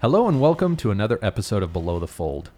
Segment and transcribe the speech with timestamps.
[0.00, 2.50] Hello and welcome to another episode of Below the Fold.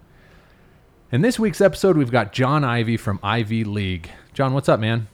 [1.10, 4.10] In this week's episode, we've got John Ivy from Ivy League.
[4.32, 5.08] John, what's up, man?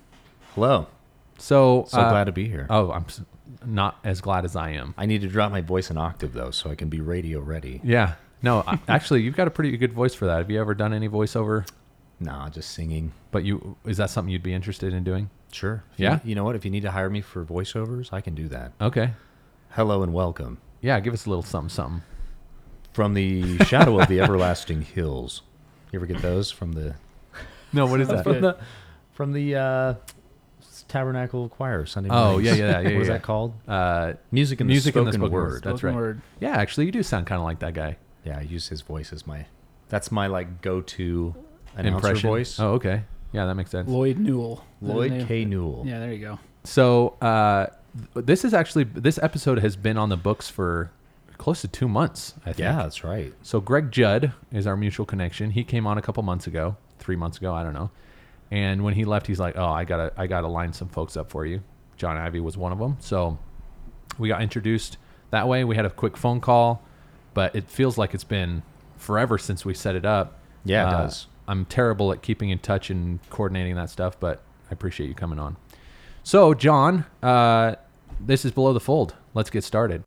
[0.55, 0.87] Hello.
[1.39, 2.67] So, So uh, glad to be here.
[2.69, 3.23] Oh, I'm s-
[3.65, 4.95] not as glad as I am.
[4.99, 7.81] I need to drop my voice an octave though, so I can be radio ready.
[7.83, 8.15] Yeah.
[8.43, 10.37] No, I, actually, you've got a pretty good voice for that.
[10.39, 11.67] Have you ever done any voiceover?
[12.21, 13.13] Nah, just singing.
[13.31, 15.31] But you is that something you'd be interested in doing?
[15.53, 15.83] Sure.
[15.95, 16.15] If Yeah?
[16.25, 16.57] You, you know what?
[16.57, 18.73] If you need to hire me for voiceovers, I can do that.
[18.81, 19.13] Okay.
[19.71, 22.03] Hello and welcome Yeah, give us a little something, something.
[22.99, 25.43] From the shadow of the everlasting hills.
[25.93, 26.97] You ever get those from the
[27.73, 28.25] No, what is that?
[28.25, 28.59] from the
[29.13, 29.95] from the uh,
[30.89, 32.11] Tabernacle Choir Sunday?
[32.11, 32.45] Oh, mornings.
[32.47, 33.15] yeah, yeah, yeah, what is yeah.
[33.15, 33.55] that called?
[33.69, 35.43] Uh, Music in Music the in the spoken spoken word.
[35.53, 35.63] word.
[35.63, 36.01] That's Spoken right.
[36.03, 36.21] word.
[36.41, 37.97] yeah, actually, you do sound kind of like that guy.
[38.25, 39.47] Yeah, I use his voice as my.
[39.91, 41.37] That's my like go-to
[41.77, 42.29] announcer Impression.
[42.31, 42.59] voice.
[42.59, 43.05] Oh, okay.
[43.33, 43.89] Yeah, that makes sense.
[43.89, 44.65] Lloyd Newell.
[44.83, 45.29] Is that his Lloyd?
[45.29, 45.45] K.
[45.45, 45.85] Newell.
[45.87, 46.39] Yeah, there you go.
[46.65, 47.67] So uh,
[48.15, 50.91] th- this is actually this episode has been on the books for
[51.39, 52.35] close to two months.
[52.43, 52.59] I think.
[52.59, 53.33] Yeah, that's right.
[53.43, 55.51] So Greg Judd is our mutual connection.
[55.53, 57.91] He came on a couple months ago, three months ago, I don't know.
[58.51, 61.31] And when he left, he's like, "Oh, I gotta, I gotta line some folks up
[61.31, 61.63] for you."
[61.97, 62.97] John Ivy was one of them.
[63.01, 63.39] So
[64.19, 64.97] we got introduced
[65.31, 65.65] that way.
[65.65, 66.83] We had a quick phone call,
[67.35, 68.63] but it feels like it's been
[68.97, 70.39] forever since we set it up.
[70.65, 71.27] Yeah, it Uh, does.
[71.47, 75.39] I'm terrible at keeping in touch and coordinating that stuff, but I appreciate you coming
[75.39, 75.57] on.
[76.23, 77.77] So, John, uh,
[78.21, 79.15] this is Below the Fold.
[79.35, 80.03] Let's get started.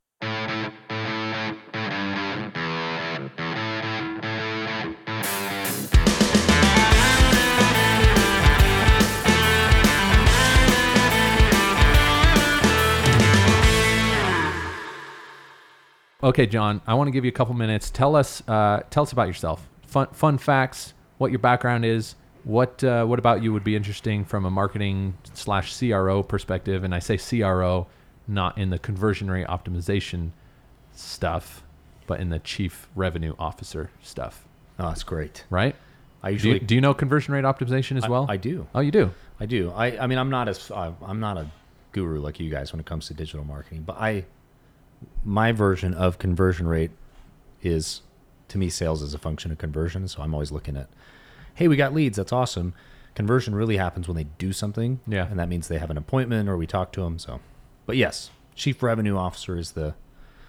[16.23, 17.89] Okay, John, I want to give you a couple minutes.
[17.89, 19.67] Tell us, uh, tell us about yourself.
[19.87, 20.93] Fun, fun facts.
[21.17, 22.15] What your background is.
[22.43, 26.83] What, uh, what about you would be interesting from a marketing slash CRO perspective?
[26.83, 27.87] And I say CRO,
[28.27, 30.31] not in the conversion rate optimization
[30.95, 31.63] stuff,
[32.07, 34.45] but in the chief revenue officer stuff.
[34.79, 35.43] Oh, that's great.
[35.49, 35.75] Right?
[36.23, 38.25] I Do usually you, do you know conversion rate optimization as I- well?
[38.29, 38.67] I, do.
[38.75, 39.11] Oh, you do.
[39.39, 39.71] I do.
[39.71, 41.47] I, I mean, I'm not as uh, I'm not a
[41.93, 44.25] guru like you guys when it comes to digital marketing, but I
[45.23, 46.91] my version of conversion rate
[47.61, 48.01] is
[48.47, 50.07] to me sales is a function of conversion.
[50.07, 50.87] So I'm always looking at,
[51.55, 52.17] hey, we got leads.
[52.17, 52.73] That's awesome.
[53.15, 54.99] Conversion really happens when they do something.
[55.07, 55.27] Yeah.
[55.29, 57.19] and that means they have an appointment or we talk to them.
[57.19, 57.39] So,
[57.85, 59.93] but yes, chief revenue officer is the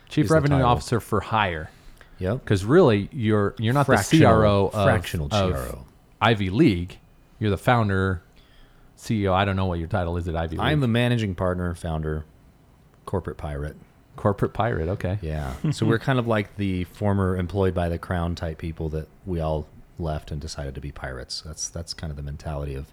[0.09, 0.69] Chief Is revenue title.
[0.71, 1.71] officer for hire.
[2.19, 2.41] yep.
[2.41, 5.85] Because really, you're you're not the Fractional- CRO of, fractional of
[6.21, 6.99] Ivy League.
[7.39, 8.23] You're the founder,
[8.99, 9.33] CEO.
[9.33, 10.67] I don't know what your title is at Ivy League.
[10.67, 12.27] I'm the managing partner, founder,
[13.07, 13.77] corporate pirate.
[14.17, 14.89] Corporate pirate.
[14.89, 15.19] Okay.
[15.23, 15.55] Yeah.
[15.73, 19.41] so we're kind of like the former employed by the crown type people that we
[19.41, 19.67] all
[19.99, 21.43] left and decided to be pirates.
[21.45, 22.93] That's that's kind of the mentality of,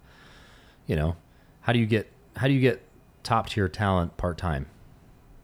[0.88, 1.16] you know,
[1.62, 2.82] how do you get how do you get
[3.24, 4.68] top tier talent part time?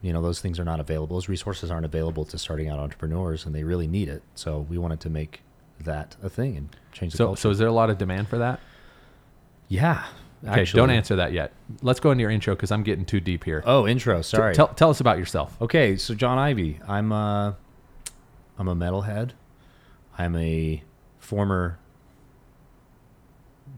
[0.02, 1.16] You know, those things are not available.
[1.16, 4.22] Those resources aren't available to starting out entrepreneurs, and they really need it.
[4.34, 5.42] So we wanted to make
[5.80, 7.40] that a thing and change the So culture.
[7.40, 8.60] so is there a lot of demand for that?
[9.68, 10.04] yeah.
[10.44, 10.64] Okay.
[10.64, 11.52] don't answer that yet.
[11.82, 13.62] Let's go into your intro because I'm getting too deep here.
[13.66, 14.18] Oh, intro.
[14.18, 14.54] T- Sorry.
[14.54, 15.56] Tell tell us about yourself.
[15.60, 17.52] Okay, so John Ivy, I'm uh
[18.58, 19.30] I'm a metalhead.
[20.18, 20.82] I'm a
[21.18, 21.78] former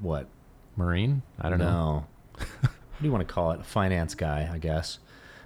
[0.00, 0.26] what?
[0.76, 1.22] Marine.
[1.40, 2.06] I don't know.
[2.36, 3.60] What do you want to call it?
[3.60, 4.98] A finance guy, I guess.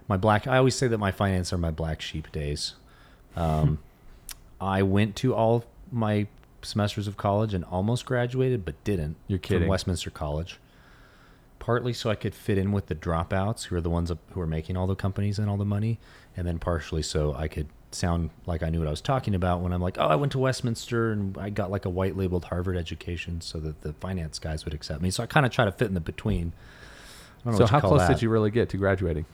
[0.08, 2.74] My black I always say that my finance are my black sheep days.
[3.36, 3.78] Um
[4.60, 6.26] I went to all my
[6.62, 9.16] semesters of college and almost graduated but didn't.
[9.26, 9.62] You're kidding.
[9.62, 10.58] From Westminster College.
[11.62, 14.48] Partly so I could fit in with the dropouts who are the ones who are
[14.48, 16.00] making all the companies and all the money,
[16.36, 19.60] and then partially so I could sound like I knew what I was talking about
[19.60, 22.46] when I'm like, oh, I went to Westminster and I got like a white labeled
[22.46, 25.12] Harvard education so that the finance guys would accept me.
[25.12, 26.52] So I kind of try to fit in the between.
[27.42, 28.14] I don't know So how close that.
[28.14, 29.24] did you really get to graduating?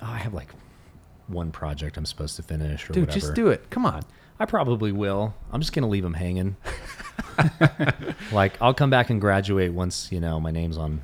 [0.00, 0.48] Oh, I have like
[1.28, 3.20] one project I'm supposed to finish or Dude, whatever.
[3.20, 3.70] just do it.
[3.70, 4.02] Come on.
[4.40, 5.32] I probably will.
[5.52, 6.56] I'm just gonna leave them hanging.
[8.32, 11.02] like I'll come back and graduate once you know my name's on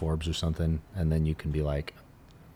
[0.00, 1.94] Forbes or something, and then you can be like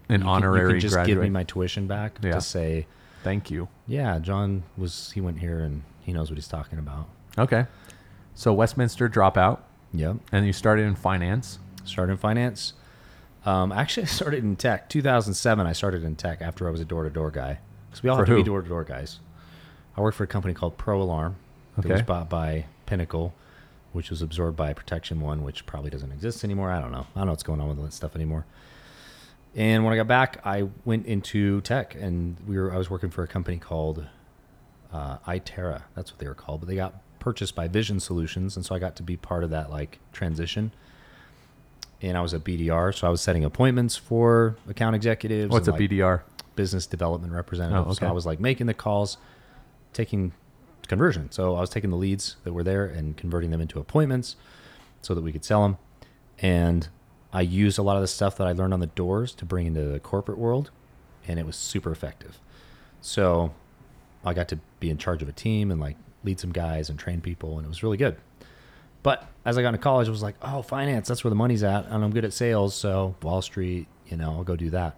[0.08, 1.16] An you can- honorary You can just graduate.
[1.16, 2.32] give me my tuition back Yeah.
[2.32, 2.86] to say,
[3.22, 3.68] Thank you.
[3.86, 7.06] yeah, John was he went here and he knows what he's talking about.
[7.38, 7.66] Okay.
[8.34, 9.58] So Westminster dropout,
[9.92, 10.16] Yep.
[10.32, 11.58] and you started in finance.
[11.84, 12.72] Started in finance.
[13.44, 14.88] Um, actually, I started in tech.
[14.88, 17.58] 2007, I started in tech after I was a door to door guy.
[17.90, 18.42] Because we all For have to who?
[18.42, 19.20] be door to door guys.
[19.96, 21.36] I worked for a company called Pro Alarm.
[21.78, 23.34] It was bought by Pinnacle,
[23.94, 26.70] which was absorbed by Protection One, which probably doesn't exist anymore.
[26.70, 27.06] I don't know.
[27.14, 28.44] I don't know what's going on with that stuff anymore.
[29.54, 33.10] And when I got back, I went into tech, and we were I was working
[33.10, 34.04] for a company called
[34.92, 35.82] uh, iTerra.
[35.94, 38.78] That's what they were called, but they got purchased by Vision Solutions, and so I
[38.78, 40.72] got to be part of that like transition.
[42.02, 45.50] And I was a BDR, so I was setting appointments for account executives.
[45.50, 46.22] What's a like, BDR?
[46.56, 47.86] business development representative.
[47.86, 48.00] Oh, okay.
[48.00, 49.18] So I was like making the calls,
[49.92, 50.32] taking
[50.88, 51.30] conversion.
[51.30, 54.36] So I was taking the leads that were there and converting them into appointments
[55.02, 55.78] so that we could sell them.
[56.38, 56.88] And
[57.32, 59.66] I used a lot of the stuff that I learned on the doors to bring
[59.66, 60.70] into the corporate world,
[61.26, 62.38] and it was super effective.
[63.00, 63.52] So
[64.24, 66.98] I got to be in charge of a team and like lead some guys and
[66.98, 68.16] train people, and it was really good.
[69.02, 71.62] But as I got into college, I was like, oh, finance, that's where the money's
[71.62, 71.86] at.
[71.86, 72.74] And I'm good at sales.
[72.74, 74.96] So Wall Street, you know, I'll go do that.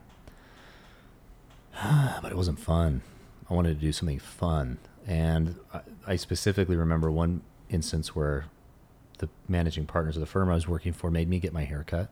[2.22, 3.02] but it wasn't fun.
[3.50, 4.78] I wanted to do something fun.
[5.06, 5.56] And
[6.06, 8.46] I, specifically remember one instance where
[9.18, 11.84] the managing partners of the firm I was working for made me get my hair
[11.86, 12.10] cut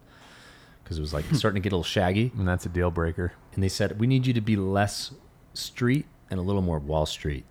[0.82, 2.30] because it was like starting to get a little shaggy.
[2.38, 3.32] And that's a deal breaker.
[3.54, 5.12] And they said, we need you to be less
[5.54, 7.44] street and a little more Wall Street.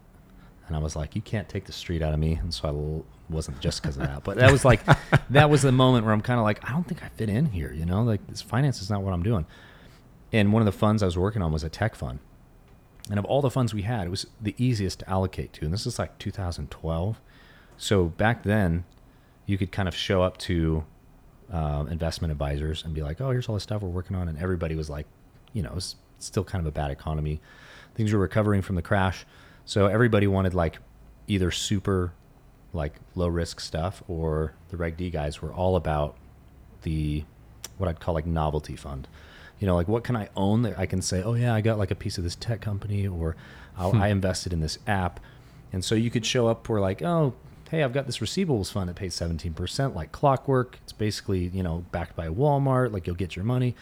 [0.68, 2.36] And I was like, you can't take the street out of me.
[2.36, 4.24] And so I l- wasn't just because of that.
[4.24, 4.82] But that was like,
[5.30, 7.48] that was the moment where I'm kind of like, I don't think I fit in
[7.48, 7.74] here.
[7.74, 9.46] You know, like this finance is not what I'm doing.
[10.32, 12.20] And one of the funds I was working on was a tech fund.
[13.10, 15.66] And of all the funds we had, it was the easiest to allocate to.
[15.66, 17.20] And this is like 2012.
[17.78, 18.86] So back then,
[19.46, 20.86] you could kind of show up to
[21.52, 24.28] um, investment advisors and be like, oh, here's all the stuff we're working on.
[24.28, 25.06] And everybody was like,
[25.52, 27.42] you know, it's still kind of a bad economy.
[27.96, 29.26] Things were recovering from the crash.
[29.66, 30.78] So everybody wanted like
[31.28, 32.14] either super
[32.74, 36.16] like low risk stuff or the Reg D guys were all about
[36.82, 37.24] the
[37.78, 39.08] what I'd call like novelty fund.
[39.60, 41.78] You know, like what can I own that I can say, oh yeah, I got
[41.78, 43.36] like a piece of this tech company or
[43.76, 44.02] hmm.
[44.02, 45.20] I invested in this app.
[45.72, 47.34] And so you could show up for like, oh,
[47.72, 50.78] hey, I've got this receivables fund that pays 17% like clockwork.
[50.84, 53.76] It's basically, you know, backed by Walmart, like you'll get your money.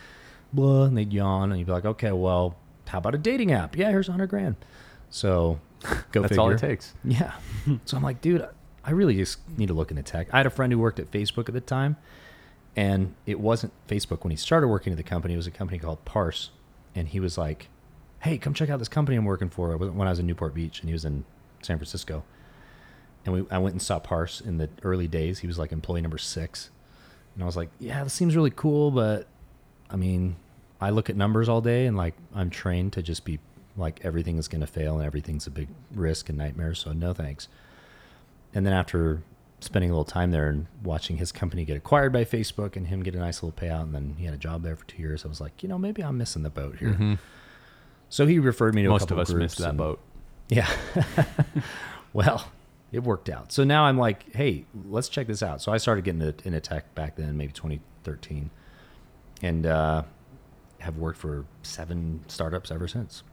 [0.54, 2.56] Blah, and they'd yawn and you'd be like, okay, well,
[2.88, 3.76] how about a dating app?
[3.76, 4.56] Yeah, here's 100 grand.
[5.10, 6.22] So go figure.
[6.22, 6.42] That's figure.
[6.42, 6.94] all it takes.
[7.04, 7.34] Yeah.
[7.86, 8.48] so I'm like, dude,
[8.84, 10.28] I really just need to look into tech.
[10.34, 11.98] I had a friend who worked at Facebook at the time,
[12.76, 15.34] and it wasn't Facebook when he started working at the company.
[15.34, 16.52] It was a company called Parse,
[16.96, 17.70] and he was like,
[18.20, 20.80] "Hey, come check out this company I'm working for." When I was in Newport Beach,
[20.80, 21.26] and he was in
[21.62, 22.24] San Francisco,
[23.26, 25.40] and we I went and saw Parse in the early days.
[25.40, 26.70] He was like employee number six,
[27.36, 29.28] and I was like, "Yeah, this seems really cool, but
[29.90, 30.36] I mean,
[30.80, 33.40] I look at numbers all day, and like I'm trained to just be
[33.78, 36.74] like everything is going to fail and everything's a big risk and nightmare.
[36.74, 37.48] So no thanks."
[38.54, 39.22] and then after
[39.62, 43.04] spending a little time there and watching his company get acquired by Facebook and him
[43.04, 45.24] get a nice little payout, and then he had a job there for two years,
[45.24, 46.90] I was like, you know, maybe I'm missing the boat here.
[46.90, 47.14] Mm-hmm.
[48.10, 50.00] So he referred me to most a couple of us missed that and, boat.
[50.50, 50.70] Yeah.
[52.14, 52.52] well,
[52.92, 53.54] it worked out.
[53.54, 55.62] So now I'm like, hey, let's check this out.
[55.62, 58.50] So I started getting into, into tech back then, maybe 2013,
[59.44, 60.04] and uh,
[60.80, 63.24] have worked for seven startups ever since.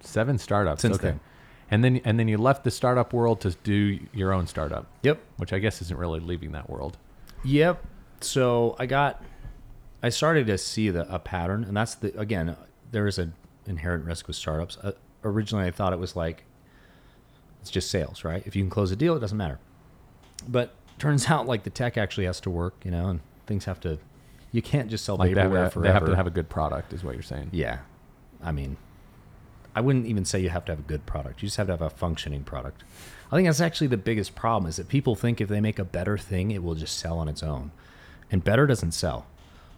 [0.00, 0.82] Seven startups.
[0.82, 1.08] Since okay.
[1.08, 1.20] then
[1.70, 4.86] and then and then you left the startup world to do your own startup.
[5.02, 5.20] Yep.
[5.36, 6.96] Which I guess isn't really leaving that world.
[7.44, 7.84] Yep.
[8.20, 9.22] So I got,
[10.02, 12.56] I started to see the a pattern, and that's the again
[12.90, 13.34] there is an
[13.66, 14.78] inherent risk with startups.
[14.82, 14.92] Uh,
[15.22, 16.44] originally, I thought it was like
[17.60, 18.42] it's just sales, right?
[18.46, 19.58] If you can close a deal, it doesn't matter.
[20.46, 23.80] But turns out like the tech actually has to work, you know, and things have
[23.80, 23.98] to.
[24.50, 25.80] You can't just sell like vaporware they have, forever.
[25.80, 27.50] They have to have a good product, is what you're saying.
[27.52, 27.80] Yeah,
[28.42, 28.78] I mean,
[29.78, 31.40] I wouldn't even say you have to have a good product.
[31.40, 32.82] You just have to have a functioning product.
[33.30, 35.84] I think that's actually the biggest problem is that people think if they make a
[35.84, 37.70] better thing, it will just sell on its own.
[38.28, 39.28] And better doesn't sell.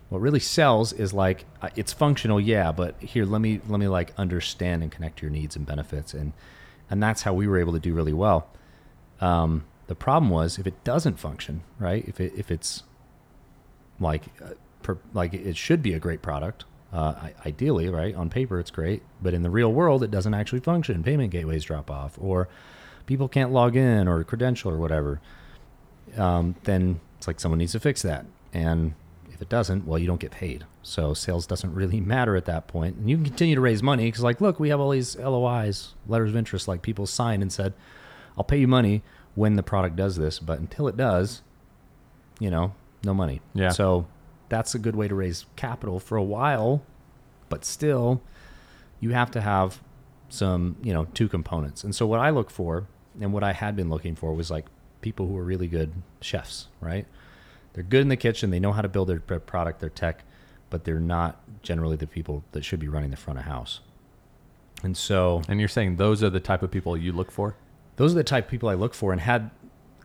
[0.09, 3.89] What really sells is like uh, it's functional, yeah, but here let me let me
[3.89, 6.33] like understand and connect your needs and benefits and
[6.89, 8.49] and that's how we were able to do really well.
[9.21, 12.09] Um, the problem was if it doesn't function, right?
[12.09, 12.85] If it if it's
[14.01, 17.15] like uh, per, like it should be a great product, uh,
[17.47, 18.15] ideally, right?
[18.15, 21.03] On paper, it's great, but in the real world, it doesn't actually function.
[21.03, 22.49] Payment gateways drop off, or
[23.07, 25.21] people can't log in, or credential, or whatever.
[26.17, 28.27] Um, then it's like someone needs to fix that.
[28.53, 28.95] And
[29.31, 30.67] if it doesn't, well, you don't get paid.
[30.83, 32.97] So sales doesn't really matter at that point.
[32.97, 35.95] And you can continue to raise money because, like, look, we have all these LOIs,
[36.09, 37.73] letters of interest, like people signed and said,
[38.37, 39.03] I'll pay you money
[39.35, 40.41] when the product does this.
[40.41, 41.43] But until it does,
[42.41, 43.41] you know, no money.
[43.55, 43.71] Yeah.
[43.71, 44.07] So
[44.51, 46.83] that's a good way to raise capital for a while,
[47.49, 48.21] but still,
[49.01, 49.81] you have to have
[50.29, 51.83] some, you know, two components.
[51.83, 52.87] And so what I look for
[53.19, 54.67] and what I had been looking for was like
[55.01, 57.07] people who are really good chefs, right?
[57.73, 60.25] They're good in the kitchen, they know how to build their product, their tech,
[60.69, 63.81] but they're not generally the people that should be running the front of house.
[64.83, 67.57] And so And you're saying those are the type of people you look for?
[67.97, 69.51] Those are the type of people I look for and had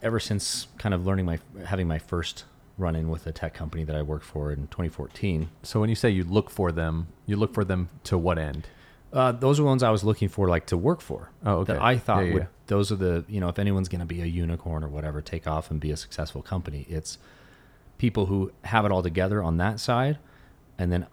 [0.01, 2.45] ever since kind of learning my having my first
[2.77, 5.49] run in with a tech company that I worked for in 2014.
[5.63, 8.67] So when you say you look for them, you look for them to what end?
[9.13, 11.29] Uh, those are ones I was looking for, like to work for.
[11.45, 11.73] Oh, okay.
[11.73, 12.47] That I thought yeah, yeah, would, yeah.
[12.67, 15.47] those are the you know if anyone's going to be a unicorn or whatever, take
[15.47, 17.17] off and be a successful company, it's
[17.97, 20.17] people who have it all together on that side,
[20.77, 21.07] and then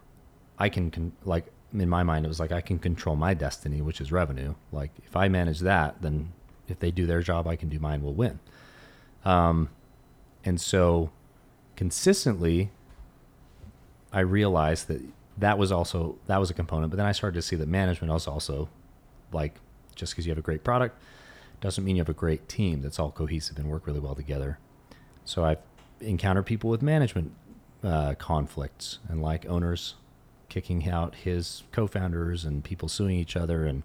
[0.59, 3.81] I can con- like in my mind it was like I can control my destiny,
[3.81, 4.55] which is revenue.
[4.73, 6.33] Like if I manage that, then
[6.67, 8.03] if they do their job, I can do mine.
[8.03, 8.41] We'll win.
[9.25, 9.69] Um,
[10.45, 11.11] and so
[11.77, 12.71] consistently,
[14.13, 15.01] I realized that
[15.39, 16.91] that was also that was a component.
[16.91, 18.69] But then I started to see that management was also
[19.33, 19.55] like
[19.95, 21.01] just because you have a great product
[21.61, 24.59] doesn't mean you have a great team that's all cohesive and work really well together.
[25.25, 25.59] So I've
[26.01, 27.33] encountered people with management
[27.85, 29.95] uh, conflicts and like owners
[30.49, 33.85] kicking out his co-founders and people suing each other and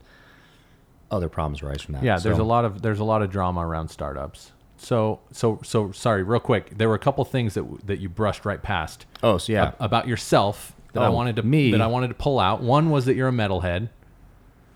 [1.12, 2.04] other problems arise from that.
[2.04, 4.52] Yeah, there's So- a lot of there's a lot of drama around startups.
[4.78, 6.78] So so so sorry, real quick.
[6.78, 9.76] There were a couple things that that you brushed right past Oh, so yeah, ab-
[9.80, 11.72] about yourself that I Oh, wanted to me.
[11.72, 12.62] that I wanted to pull out.
[12.62, 13.90] One was that you're a metalhead.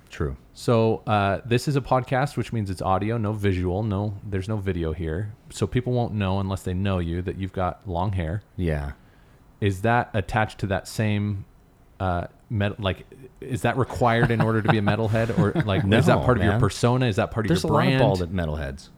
[0.09, 0.35] true.
[0.53, 4.57] So uh, this is a podcast, which means it's audio, no visual, no there's no
[4.57, 5.33] video here.
[5.49, 8.43] So people won't know unless they know you that you've got long hair.
[8.57, 8.91] Yeah.
[9.61, 11.45] Is that attached to that same
[11.99, 12.75] uh, metal?
[12.79, 13.05] Like,
[13.39, 16.37] is that required in order to be a metalhead, or like is that No, part
[16.37, 16.59] of your man.
[16.59, 17.05] persona?
[17.05, 18.01] Is that part of There's a your brand?
[18.03, 18.89] lot of bald metalheads.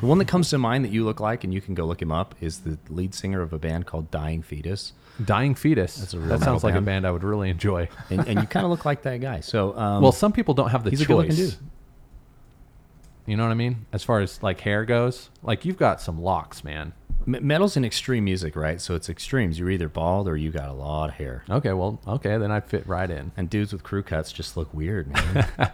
[0.00, 2.00] The one that comes to mind that you look like, and you can go look
[2.00, 4.92] him up, is the lead singer of a band called Dying Fetus,
[5.24, 5.96] Dying Fetus.
[5.96, 6.86] That's a real that sounds metal like a band.
[6.86, 7.88] band I would really enjoy.
[8.10, 9.40] and, and you kind of look like that guy.
[9.40, 11.56] So, um, well, some people don't have the he's a good-looking dude.
[13.26, 13.86] You know what I mean?
[13.92, 16.92] As far as like hair goes, like you've got some locks, man.
[17.26, 18.80] me- metal's in extreme music, right?
[18.80, 19.58] So it's extremes.
[19.58, 21.44] You're either bald or you got a lot of hair.
[21.50, 23.32] Okay, well, okay, then I fit right in.
[23.36, 25.46] And dudes with crew cuts just look weird, man.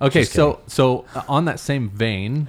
[0.00, 2.48] Okay, Just so so uh, on that same vein,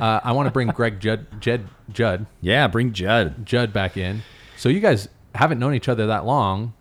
[0.00, 3.44] uh, I want to bring Greg Judd, Jed, Judd yeah, bring Judd.
[3.46, 4.22] Judd back in.
[4.56, 6.74] So you guys haven't known each other that long,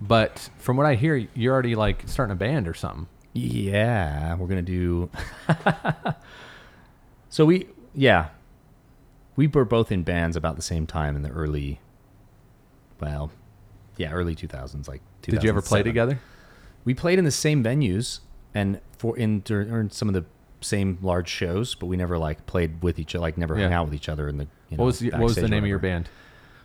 [0.00, 3.06] but from what I hear, you're already like starting a band or something.
[3.34, 5.10] Yeah, we're gonna do.
[7.28, 8.28] so we, yeah,
[9.36, 11.80] we were both in bands about the same time in the early,
[13.00, 13.30] well,
[13.96, 14.88] yeah, early two thousands.
[14.88, 15.84] Like, Did you ever play 2007.
[15.84, 16.20] together?
[16.84, 18.20] We played in the same venues
[18.54, 20.24] and for in during some of the
[20.60, 23.22] same large shows, but we never like played with each other.
[23.22, 23.78] Like, never hung Yeah.
[23.80, 24.46] out with each other in the.
[24.70, 25.94] You know, What was the, what was the backstage or name of your whatever.
[26.04, 26.08] band?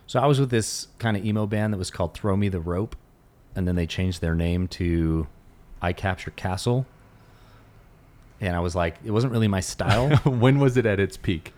[0.06, 2.60] So I was with this kind of emo band that was called Throw Me the
[2.60, 2.96] Rope,
[3.56, 5.26] and then they changed their name to
[5.80, 6.86] I Capture Castle.
[8.40, 10.10] And I was like, it wasn't really my style.
[10.24, 11.54] when was it at its peak?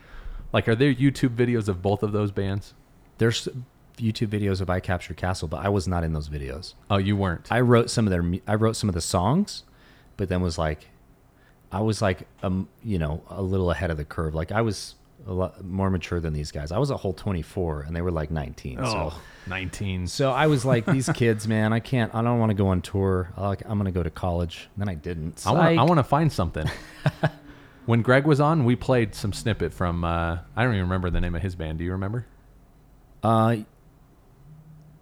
[0.52, 2.74] Like, are there YouTube videos of both of those bands?
[3.18, 3.48] There's
[3.96, 6.74] YouTube videos of I Capture Castle, but I was not in those videos.
[6.90, 7.50] Oh, you weren't.
[7.50, 9.64] I wrote some of their, mu- I wrote some of the songs,
[10.16, 10.86] but then was like,
[11.72, 14.34] I was like, um, you know, a little ahead of the curve.
[14.34, 14.94] Like I was
[15.26, 16.70] a lot more mature than these guys.
[16.70, 18.78] I was a whole 24, and they were like 19.
[18.78, 20.06] So oh, 19.
[20.06, 22.14] So I was like, these kids, man, I can't.
[22.14, 23.32] I don't want to go on tour.
[23.36, 24.68] I Like, I'm gonna go to college.
[24.74, 25.42] And then I didn't.
[25.46, 26.70] I want I want to find something.
[27.86, 31.20] when Greg was on, we played some snippet from uh, I don't even remember the
[31.20, 31.78] name of his band.
[31.78, 32.26] Do you remember?
[33.22, 33.56] Uh,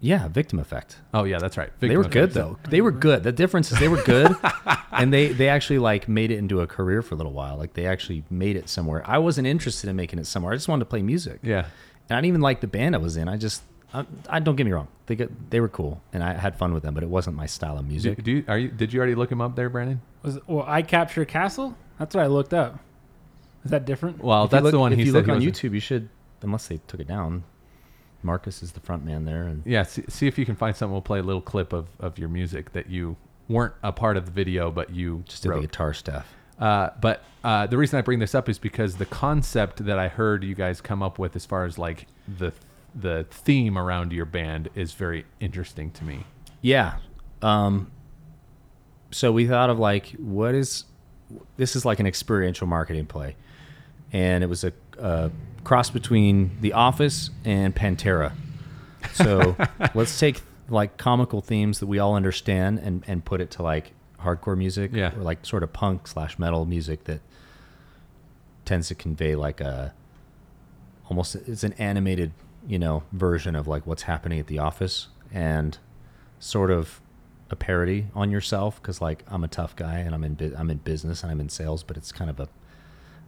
[0.05, 0.97] yeah, Victim Effect.
[1.13, 1.71] Oh yeah, that's right.
[1.79, 2.57] they Victim were good though.
[2.69, 3.23] They were good.
[3.23, 4.35] The difference is they were good,
[4.91, 7.57] and they they actually like made it into a career for a little while.
[7.57, 9.01] Like they actually made it somewhere.
[9.05, 10.53] I wasn't interested in making it somewhere.
[10.53, 11.39] I just wanted to play music.
[11.41, 11.65] Yeah.
[12.07, 13.27] And I didn't even like the band I was in.
[13.27, 13.63] I just.
[13.93, 14.89] I, I don't get me wrong.
[15.05, 17.45] They got, they were cool, and I had fun with them, but it wasn't my
[17.45, 18.21] style of music.
[18.23, 18.67] do you, are you?
[18.67, 20.01] Did you already look him up there, Brandon?
[20.21, 21.75] Was well, I capture castle?
[21.97, 22.77] That's what I looked up.
[23.63, 24.21] Is that different?
[24.23, 25.17] Well, If that's look- the one If he you said.
[25.17, 26.09] look he on was- YouTube, you should,
[26.41, 27.43] unless they took it down.
[28.23, 29.83] Marcus is the front man there, and Yeah.
[29.83, 30.91] See, see if you can find something.
[30.91, 33.17] We'll play a little clip of, of your music that you
[33.47, 36.33] weren't a part of the video, but you just did the guitar stuff.
[36.59, 40.07] Uh, but uh, the reason I bring this up is because the concept that I
[40.07, 42.53] heard you guys come up with, as far as like the
[42.93, 46.25] the theme around your band, is very interesting to me.
[46.61, 46.97] Yeah.
[47.41, 47.91] Um,
[49.11, 50.85] so we thought of like, what is
[51.57, 51.75] this?
[51.75, 53.35] Is like an experiential marketing play,
[54.13, 55.31] and it was a, a
[55.63, 58.33] cross between The Office and Pantera.
[59.13, 59.55] So
[59.93, 63.93] let's take like comical themes that we all understand and and put it to like
[64.19, 65.13] hardcore music, Yeah.
[65.15, 67.21] or like sort of punk slash metal music that
[68.65, 69.93] tends to convey like a
[71.07, 72.31] almost it's an animated
[72.67, 75.77] you know version of like what's happening at the office and
[76.39, 76.99] sort of
[77.51, 80.77] a parody on yourself because like I'm a tough guy and I'm in I'm in
[80.77, 82.47] business and I'm in sales, but it's kind of a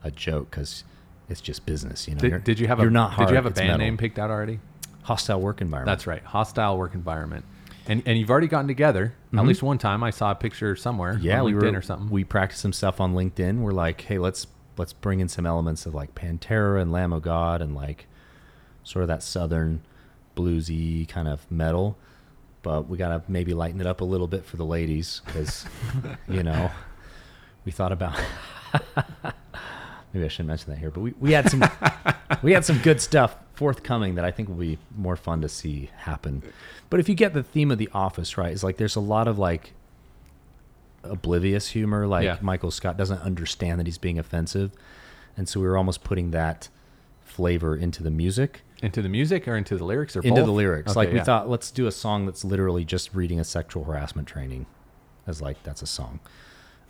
[0.03, 0.83] a joke because
[1.29, 2.07] it's just business.
[2.07, 3.77] You know, Did, did you have you're a not Did you have a band metal.
[3.79, 4.59] name picked out already?
[5.03, 5.97] Hostile work environment.
[5.97, 6.23] That's right.
[6.23, 7.45] Hostile work environment.
[7.87, 9.13] And and you've already gotten together.
[9.33, 9.47] At Mhm.
[9.47, 11.41] least one time I saw a picture somewhere yeah.
[11.41, 12.09] We were or something.
[12.09, 13.59] We practiced some stuff on LinkedIn.
[13.59, 17.21] We're like, hey, let's let's bring in some elements of like Pantera and Lamb of
[17.23, 18.07] God and like
[18.83, 19.81] sort of that southern
[20.35, 21.97] bluesy kind of metal.
[22.61, 25.65] But we gotta maybe lighten it up a little bit for the ladies because
[26.27, 26.69] you know
[27.65, 28.19] we thought about.
[30.17, 31.63] maybe I shouldn't mention that here, but we, we had some
[32.43, 35.89] we had some good stuff forthcoming that I think will be more fun to see
[35.97, 36.41] happen.
[36.89, 39.27] But if you get the theme of the office right, it's like there's a lot
[39.27, 39.73] of like
[41.03, 42.37] oblivious humor, like Yeah.
[42.41, 44.71] Michael Scott doesn't understand that he's being offensive.
[45.35, 46.69] and so we were almost putting that
[47.23, 50.45] flavor into the music, Into the music or into the lyrics or into both?
[50.47, 50.91] the lyrics.
[50.91, 51.23] Okay, like we yeah.
[51.23, 54.65] thought, let's do a song that's literally just reading a sexual harassment training,
[55.27, 56.19] as like that's a song.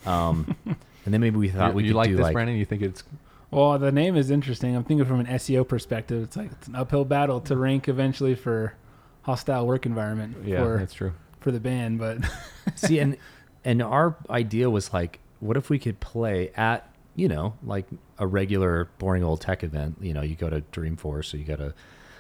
[0.06, 0.56] Um,
[1.08, 2.58] and then maybe we thought You, we you could like do this, like Brandon?
[2.58, 3.02] You think it's
[3.50, 4.76] Well, the name is interesting.
[4.76, 6.22] I'm thinking from an SEO perspective.
[6.22, 8.74] It's like it's an uphill battle to rank eventually for
[9.22, 11.14] hostile work environment yeah, for that's true.
[11.40, 11.98] for the band.
[12.00, 12.30] But
[12.76, 13.16] see and
[13.64, 17.86] and our idea was like what if we could play at you know like
[18.20, 21.56] a regular boring old tech event you know you go to dreamforce or you go
[21.56, 21.74] to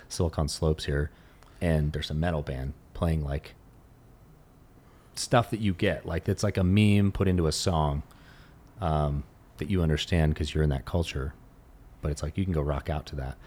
[0.08, 1.12] silicon slopes here
[1.60, 3.54] and there's a metal band playing like
[5.16, 8.02] stuff that you get like it's like a meme put into a song
[8.82, 9.24] um,
[9.58, 11.34] that you understand because you're in that culture
[12.02, 13.38] but it's like you can go rock out to that.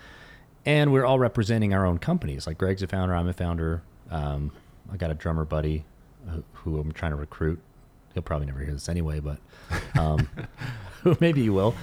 [0.67, 2.47] And we're all representing our own companies.
[2.49, 3.83] Like greg's a founder i'm a founder.
[4.11, 4.51] Um,
[4.93, 5.85] i got a drummer buddy
[6.29, 7.61] who- who i'm trying to recruit.
[8.13, 9.39] He'll probably never hear this anyway but
[9.99, 10.29] um,
[11.21, 11.75] maybe he will.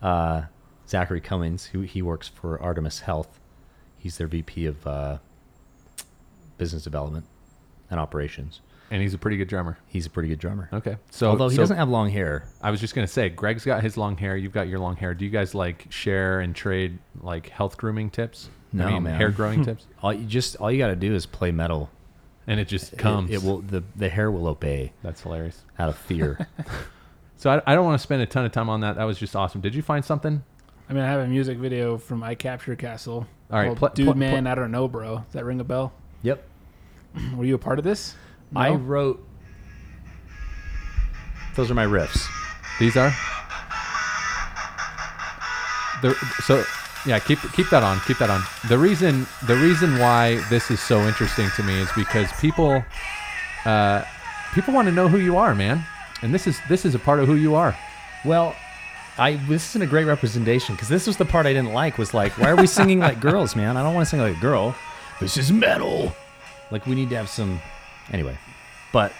[0.00, 0.42] Uh,
[0.88, 3.40] zachary cummings who he works for artemis health.
[3.98, 5.18] He's their vp of uh,
[6.58, 7.26] business development
[7.90, 9.78] and operations And he's a pretty good drummer.
[9.86, 12.70] he's a pretty good drummer Okay, so although he so doesn't have long hair I
[12.70, 14.36] was just gonna say, Greg's got his long hair.
[14.36, 15.14] You've got your long hair.
[15.14, 18.48] Do you guys like share and trade like health grooming tips?
[18.72, 19.16] No, I mean, man.
[19.16, 21.90] hair growing tips, all you just all you got to do is play metal
[22.46, 23.30] and it just comes.
[23.30, 25.62] it, will the, the hair will obey That's hilarious.
[25.78, 26.46] out of fear
[27.38, 28.96] So I, I don't want to spend a ton of time on that.
[28.96, 29.60] That was just awesome.
[29.60, 30.42] Did you find something?
[30.88, 33.26] I mean, I have a music video from I Capture Castle.
[33.50, 35.16] All right, pl- dude, pl- man, I don't know, bro.
[35.18, 35.92] Does that ring a bell?
[36.22, 36.44] yep
[37.36, 38.14] Were you a part of this?
[38.54, 39.22] I wrote.
[41.54, 42.26] Those are my riffs.
[42.78, 43.12] These are.
[46.02, 46.64] The, so
[47.06, 48.00] yeah, keep keep that on.
[48.00, 48.42] Keep that on.
[48.68, 52.84] The reason the reason why this is so interesting to me is because people
[53.64, 54.04] uh,
[54.52, 55.84] people want to know who you are, man.
[56.22, 57.76] And this is this is a part of who you are.
[58.24, 58.54] Well,
[59.18, 61.96] I this isn't a great representation because this was the part I didn't like.
[61.96, 63.76] Was like, why are we singing like girls, man?
[63.76, 64.74] I don't want to sing like a girl.
[65.20, 66.14] This is metal.
[66.70, 67.60] Like we need to have some.
[68.12, 68.36] Anyway,
[68.92, 69.12] but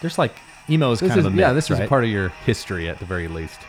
[0.00, 0.34] there's like
[0.68, 2.88] emo is This kind is of a yeah, mix, this is part of your history
[2.88, 3.60] at the very least.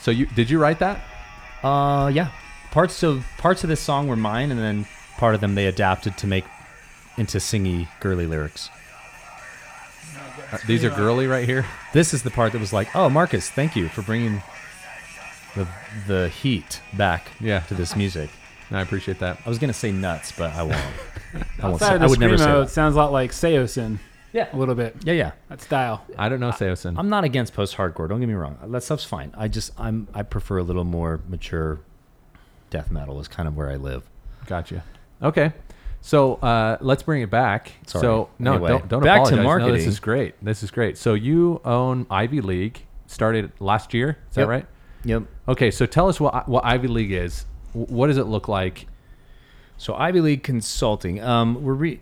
[0.00, 1.00] So you did you write that?
[1.62, 2.30] Uh, yeah.
[2.70, 6.16] Parts of parts of this song were mine, and then part of them they adapted
[6.18, 6.44] to make
[7.16, 8.68] into singy, girly lyrics.
[10.52, 11.64] Uh, These are girly right here.
[11.92, 14.42] This is the part that was like, "Oh, Marcus, thank you for bringing
[15.54, 15.68] the
[16.08, 17.60] the heat back Yeah.
[17.60, 18.30] to this music."
[18.70, 19.38] No, I appreciate that.
[19.46, 20.84] I was gonna say nuts, but I won't.
[21.62, 21.80] I won't.
[21.80, 22.70] Say, Outside of I the would never say screamo, it that.
[22.70, 23.98] sounds a lot like Saosin.
[24.32, 24.48] Yeah.
[24.52, 24.96] A little bit.
[25.04, 25.32] Yeah, yeah.
[25.48, 26.04] That style.
[26.18, 26.94] I don't know Saosin.
[26.98, 28.08] I'm not against post-hardcore.
[28.08, 28.58] Don't get me wrong.
[28.66, 29.32] That stuff's fine.
[29.36, 31.80] I just I'm I prefer a little more mature
[32.70, 33.20] death metal.
[33.20, 34.02] Is kind of where I live.
[34.46, 34.82] Gotcha.
[35.22, 35.52] Okay.
[36.00, 37.72] So uh, let's bring it back.
[37.86, 38.02] Sorry.
[38.02, 39.68] So no, Anyway, don't don't back to apologize.
[39.68, 40.34] No, this is great.
[40.44, 40.98] This is great.
[40.98, 42.84] So you own Ivy League.
[43.06, 44.18] Started last year.
[44.30, 44.48] Is that Yep.
[44.48, 44.66] right?
[45.04, 45.22] Yep.
[45.48, 45.70] Okay.
[45.70, 47.46] So tell us what what Ivy League is.
[47.72, 48.86] Wh- What does it look like?
[49.84, 51.20] So Ivy League Consulting.
[51.22, 52.00] Um, we're re-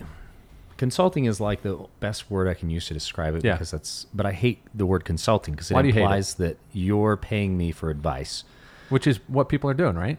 [0.77, 3.55] consulting is like the best word I can use to describe it Yeah.
[3.55, 4.07] because that's.
[4.15, 5.99] But I hate the word consulting because it Why hate it?
[6.01, 8.45] implies that you're paying me for advice.
[8.89, 10.19] Which is what people are doing, right?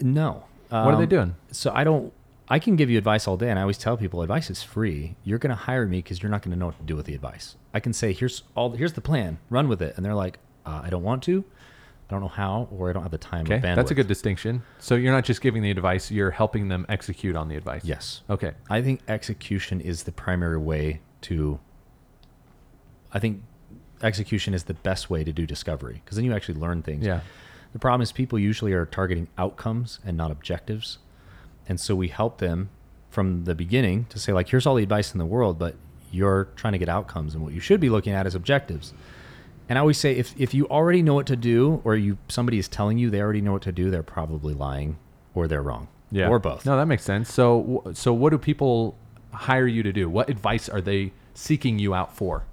[0.00, 0.42] No.
[0.70, 1.34] What are they Um, doing?
[1.52, 2.12] So I don't.
[2.48, 5.14] I can give you advice all day, and I always tell people advice is free.
[5.22, 7.06] You're going to hire me because you're not going to know what to do with
[7.06, 7.54] the advice.
[7.72, 8.72] I can say, "Here's all.
[8.72, 9.38] Here's the plan.
[9.50, 11.44] Run with it," and they're like, uh, "I don't want to.
[12.08, 14.62] I don't know how, or I don't have the time." Okay, that's a good distinction.
[14.78, 17.84] So you're not just giving the advice; you're helping them execute on the advice.
[17.84, 18.22] Yes.
[18.28, 18.52] Okay.
[18.68, 21.58] I think execution is the primary way to.
[23.12, 23.42] I think
[24.02, 27.06] execution is the best way to do discovery because then you actually learn things.
[27.06, 27.20] Yeah.
[27.72, 30.98] The problem is people usually are targeting outcomes and not objectives.
[31.68, 32.70] And so we help them
[33.10, 35.74] from the beginning to say, like, here's all the advice in the world, but
[36.12, 37.34] you're trying to get outcomes.
[37.34, 38.92] And what you should be looking at is objectives.
[39.68, 42.58] And I always say, if, if you already know what to do, or you somebody
[42.58, 44.98] is telling you they already know what to do, they're probably lying
[45.34, 45.88] or they're wrong.
[46.10, 46.28] Yeah.
[46.28, 46.64] Or both.
[46.64, 47.32] No, that makes sense.
[47.32, 48.96] So, so what do people
[49.32, 50.08] hire you to do?
[50.08, 52.44] What advice are they seeking you out for?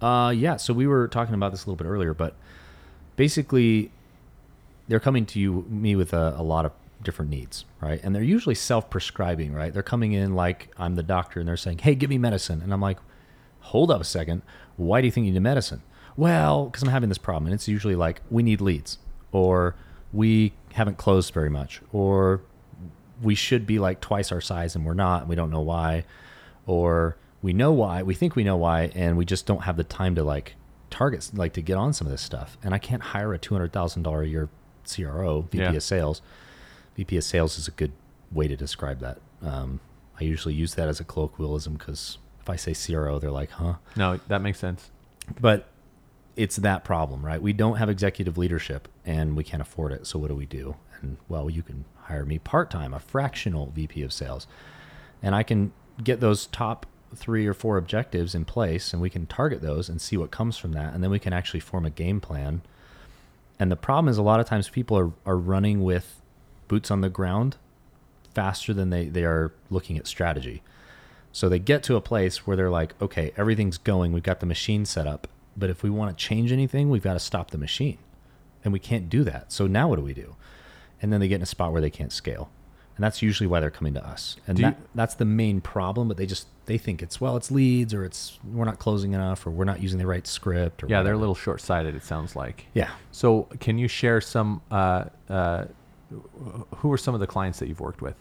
[0.00, 0.56] Uh, yeah.
[0.56, 2.36] So we were talking about this a little bit earlier, but
[3.16, 3.90] basically,
[4.88, 8.00] they're coming to you me with a, a lot of different needs, right?
[8.02, 9.72] And they're usually self-prescribing, right?
[9.72, 12.72] They're coming in like I'm the doctor, and they're saying, "Hey, give me medicine," and
[12.72, 12.98] I'm like,
[13.60, 14.42] "Hold up a second.
[14.76, 15.82] Why do you think you need medicine?"
[16.20, 18.98] Well, because I'm having this problem, and it's usually like we need leads,
[19.32, 19.74] or
[20.12, 22.42] we haven't closed very much, or
[23.22, 26.04] we should be like twice our size and we're not, and we don't know why,
[26.66, 29.84] or we know why, we think we know why, and we just don't have the
[29.84, 30.56] time to like
[30.90, 32.58] target, like to get on some of this stuff.
[32.62, 34.50] And I can't hire a two hundred thousand dollar a year
[34.84, 35.72] CRO, VP Yeah.
[35.72, 36.20] of sales.
[36.96, 37.92] VP of sales is a good
[38.30, 39.20] way to describe that.
[39.40, 39.80] Um,
[40.20, 43.76] I usually use that as a colloquialism because if I say CRO, they're like, "Huh."
[43.96, 44.90] No, that makes sense.
[45.40, 45.66] But
[46.36, 47.40] it's that problem, right?
[47.40, 50.06] We don't have executive leadership and we can't afford it.
[50.06, 50.76] So what do we do?
[51.00, 54.46] And well, you can hire me part time, a fractional VP of sales,
[55.22, 59.26] and I can get those top three or four objectives in place and we can
[59.26, 60.94] target those and see what comes from that.
[60.94, 62.62] And then we can actually form a game plan.
[63.58, 66.20] And the problem is a lot of times people are, are running with
[66.68, 67.56] boots on the ground
[68.32, 70.62] faster than they, they are looking at strategy.
[71.32, 74.12] So they get to a place where they're like, okay, everything's going.
[74.12, 75.28] We've got the machine set up.
[75.60, 77.98] But if we want to change anything, we've got to stop the machine.
[78.64, 79.52] And we can't do that.
[79.52, 80.36] So now what do we do?
[81.00, 82.50] And then they get in a spot where they can't scale.
[82.96, 84.36] And that's usually why they're coming to us.
[84.46, 86.08] And Do you- that's the main problem.
[86.08, 89.46] But they just, they think it's, well, it's leads or it's, we're not closing enough
[89.46, 91.94] or we're not using the right script or Yeah, they're a little short sighted.
[91.94, 92.66] It sounds like.
[92.74, 92.90] Yeah.
[93.12, 94.60] So, can you share some?
[94.70, 95.64] Uh, uh,
[96.76, 98.16] who are some of the clients that you've worked with?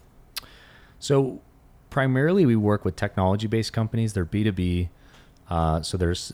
[0.99, 1.41] So
[1.89, 4.13] primarily we work with technology based companies.
[4.13, 4.89] They're B2B.
[5.49, 6.33] Uh, so there's,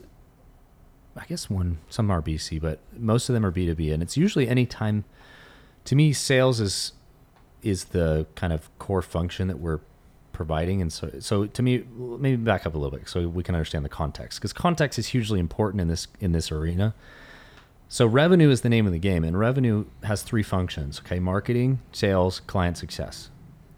[1.15, 3.93] I guess one, some are BC, but most of them are B2B.
[3.93, 5.06] And it's usually any time,
[5.86, 6.93] to me, sales is,
[7.62, 9.80] is the kind of core function that we're
[10.34, 10.82] providing.
[10.82, 13.86] And so, so to me, maybe back up a little bit so we can understand
[13.86, 16.93] the context because context is hugely important in this, in this arena.
[17.88, 20.99] So revenue is the name of the game, and revenue has three functions.
[20.99, 23.30] Okay, marketing, sales, client success.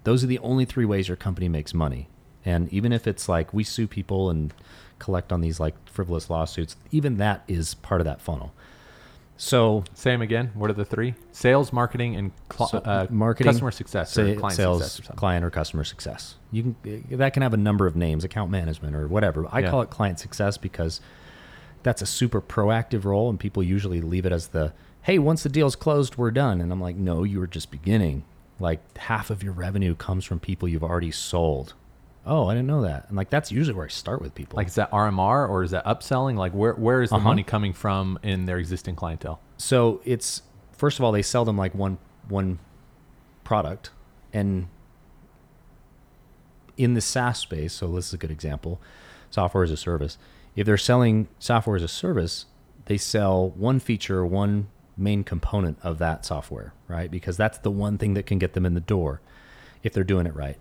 [0.06, 2.08] Those are the only three ways your company makes money.
[2.46, 4.54] And even if it's like we sue people and
[5.00, 8.54] collect on these like frivolous lawsuits, even that is part of that funnel.
[9.40, 10.50] So Same again.
[10.56, 11.14] What are the three?
[11.32, 15.16] Sales, marketing, and cl- So, uh, marketing, customer success sa- or client sales, success or
[15.16, 16.36] client or customer success.
[16.52, 19.46] You can that can have a number of names, account management or whatever.
[19.52, 19.70] I Yeah.
[19.70, 21.02] call it client success because
[21.84, 25.50] that's a super proactive role, and people usually leave it as the hey, once the
[25.50, 26.60] deal's closed, we're done.
[26.60, 28.24] And I'm like, no, you were just beginning.
[28.60, 31.76] Like half of your revenue comes from people you've already sold.
[32.30, 33.06] Oh, I didn't know that.
[33.08, 34.58] And like that's usually where I start with people.
[34.58, 36.36] Like is that RMR or is that upselling?
[36.36, 37.24] Like where where is the Uh-huh.
[37.30, 39.40] money coming from in their existing clientele?
[39.58, 40.42] So it's
[40.74, 42.60] first of all they sell them like one one
[43.46, 43.92] product,
[44.34, 44.68] and
[46.76, 48.80] in the SaaS space, so this is a good example,
[49.30, 50.18] software as a service.
[50.56, 52.46] If they're selling software as a service,
[52.86, 57.10] they sell one feature, one main component of that software, right?
[57.10, 59.22] Because that's the one thing that can get them in the door
[59.84, 60.58] if they're doing it right.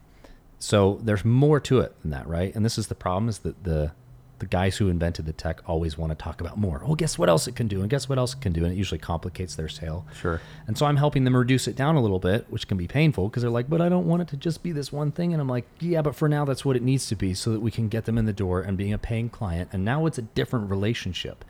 [0.58, 2.54] So there's more to it than that, right?
[2.54, 3.92] And this is the problem is that the
[4.38, 6.82] the guys who invented the tech always want to talk about more.
[6.84, 7.80] Oh, guess what else it can do?
[7.80, 8.64] And guess what else it can do?
[8.64, 10.06] And it usually complicates their sale.
[10.20, 10.40] Sure.
[10.66, 13.28] And so I'm helping them reduce it down a little bit, which can be painful
[13.28, 15.32] because they're like, but I don't want it to just be this one thing.
[15.32, 17.60] And I'm like, yeah, but for now, that's what it needs to be so that
[17.60, 19.70] we can get them in the door and being a paying client.
[19.72, 21.44] And now it's a different relationship.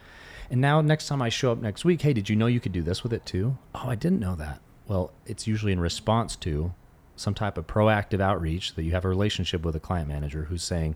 [0.48, 2.72] And now, next time I show up next week, hey, did you know you could
[2.72, 3.58] do this with it too?
[3.74, 4.60] Oh, I didn't know that.
[4.86, 6.72] Well, it's usually in response to
[7.16, 10.62] some type of proactive outreach that you have a relationship with a client manager who's
[10.62, 10.94] saying,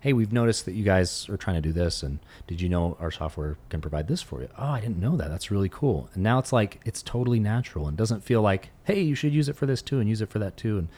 [0.00, 2.96] hey, we've noticed that you guys are trying to do this, and did you know
[2.98, 4.48] our software can provide this for you?
[4.58, 5.28] Oh, I didn't know that.
[5.28, 6.08] That's really cool.
[6.14, 9.48] And now it's like it's totally natural and doesn't feel like, hey, you should use
[9.48, 10.88] it for this too, and use it for that too, and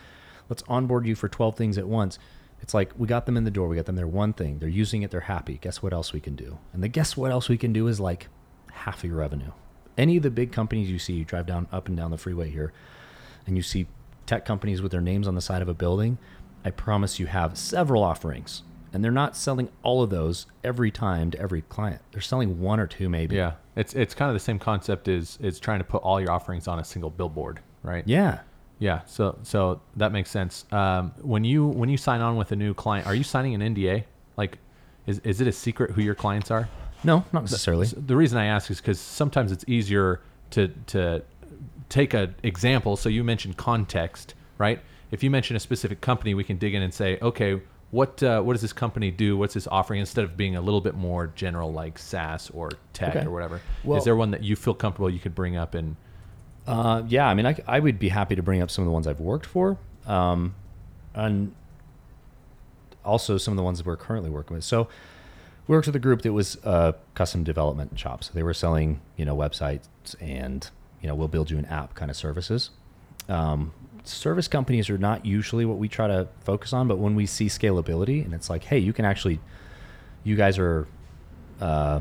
[0.48, 2.18] let's onboard you for 12 things at once.
[2.60, 4.68] It's like we got them in the door, we got them there one thing, they're
[4.68, 5.58] using it, they're happy.
[5.60, 6.58] Guess what else we can do?
[6.72, 8.28] And the guess what else we can do is like
[8.70, 9.50] half of your revenue.
[9.98, 12.50] Any of the big companies you see, you drive down up and down the freeway
[12.50, 12.72] here,
[13.48, 13.88] and you see
[14.26, 16.18] tech companies with their names on the side of a building,
[16.64, 18.62] I promise you have several offerings.
[18.94, 22.02] And they're not selling all of those every time to every client.
[22.12, 23.36] They're selling one or two maybe.
[23.36, 23.52] Yeah.
[23.74, 26.68] It's it's kind of the same concept as is trying to put all your offerings
[26.68, 28.04] on a single billboard, right?
[28.06, 28.40] Yeah.
[28.78, 29.00] Yeah.
[29.06, 30.66] So so that makes sense.
[30.70, 33.74] Um, when you when you sign on with a new client, are you signing an
[33.74, 34.04] NDA?
[34.36, 34.58] Like,
[35.06, 36.68] is is it a secret who your clients are?
[37.02, 37.86] No, not necessarily.
[37.86, 41.22] S- The reason I ask is because sometimes it's easier to to
[41.92, 42.96] take an example.
[42.96, 44.80] So you mentioned context, right?
[45.10, 48.40] If you mention a specific company, we can dig in and say, okay, what uh,
[48.40, 49.36] what does this company do?
[49.36, 50.00] What's this offering?
[50.00, 53.26] Instead of being a little bit more general, like SaaS or tech Okay.
[53.26, 53.60] or whatever.
[53.84, 55.96] Well- is there one that you feel comfortable you could bring up and
[56.66, 58.92] Uh, yeah, I mean, I, I would be happy to bring up some of the
[58.92, 59.76] ones I've worked for,
[60.06, 60.54] um,
[61.12, 61.52] and
[63.04, 64.64] also some of the ones that we're currently working with.
[64.64, 64.86] So,
[65.66, 68.22] we worked with a group that was a custom development shop.
[68.24, 69.86] So they were selling, you know, websites
[70.20, 70.68] and
[71.02, 72.70] you know, we'll build you an app kind of services.
[73.28, 73.72] Um,
[74.04, 77.46] service companies are not usually what we try to focus on, but when we see
[77.46, 79.40] scalability and it's like, hey, you can actually,
[80.24, 80.86] you guys are
[81.60, 82.00] uh,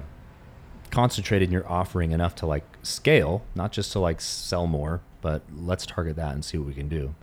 [0.92, 5.42] concentrated in your offering enough to like scale, not just to like sell more, but
[5.56, 7.16] let's target that and see what we can do.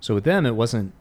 [0.00, 0.92] So with them, it wasn't,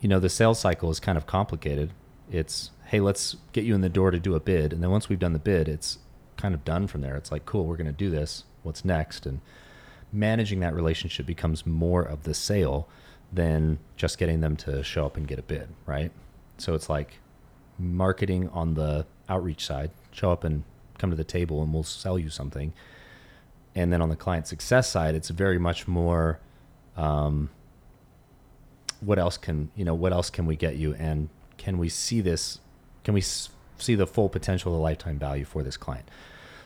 [0.00, 1.90] you know, the sales cycle is kind of complicated.
[2.30, 4.72] It's, hey, let's get you in the door to do a bid.
[4.72, 5.98] And then once we've done the bid, it's
[6.40, 7.16] kind of done from there.
[7.16, 8.44] It's like, cool, we're going to do this.
[8.62, 9.26] What's next?
[9.26, 9.40] And
[10.12, 12.88] managing that relationship becomes more of the sale
[13.32, 16.10] than just getting them to show up and get a bid, right?
[16.58, 17.20] So it's like
[17.78, 20.64] marketing on the outreach side, show up and
[20.98, 22.72] come to the table and we'll sell you something.
[23.74, 26.40] And then on the client success side, it's very much more,
[26.96, 27.50] um,
[29.00, 29.94] what else can you know?
[29.94, 30.94] What else can we get you?
[30.94, 32.58] And can we see this?
[33.04, 33.22] Can we
[33.80, 36.08] see the full potential of the lifetime value for this client?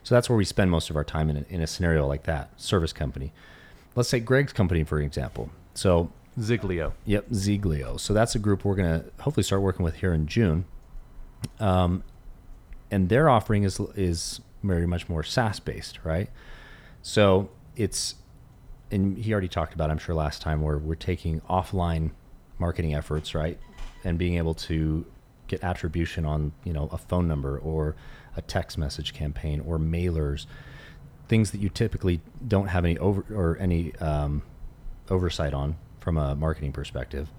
[0.03, 2.25] So that's where we spend most of our time in a, in a scenario like
[2.25, 2.61] that.
[2.61, 3.33] Service company.
[3.95, 5.51] Let's say Greg's company, for example.
[5.75, 6.93] So Ziglio.
[7.07, 7.99] Yep, Ziglio.
[7.99, 10.67] So that's a group we're going to hopefully start working with here in June.
[11.61, 12.03] Um,
[12.91, 16.31] and their offering is is very much more SaaS based, right?
[17.03, 18.15] So it's,
[18.91, 22.13] and he already talked about, I'm sure last time, where we're taking offline
[22.59, 23.59] marketing efforts, right,
[24.05, 25.05] and being able to
[25.55, 27.97] get attribution on you know a phone number or
[28.37, 30.47] a text message campaign or mailers,
[31.29, 34.43] things that you typically don't have any over or any um,
[35.11, 37.31] oversight on from a marketing perspective.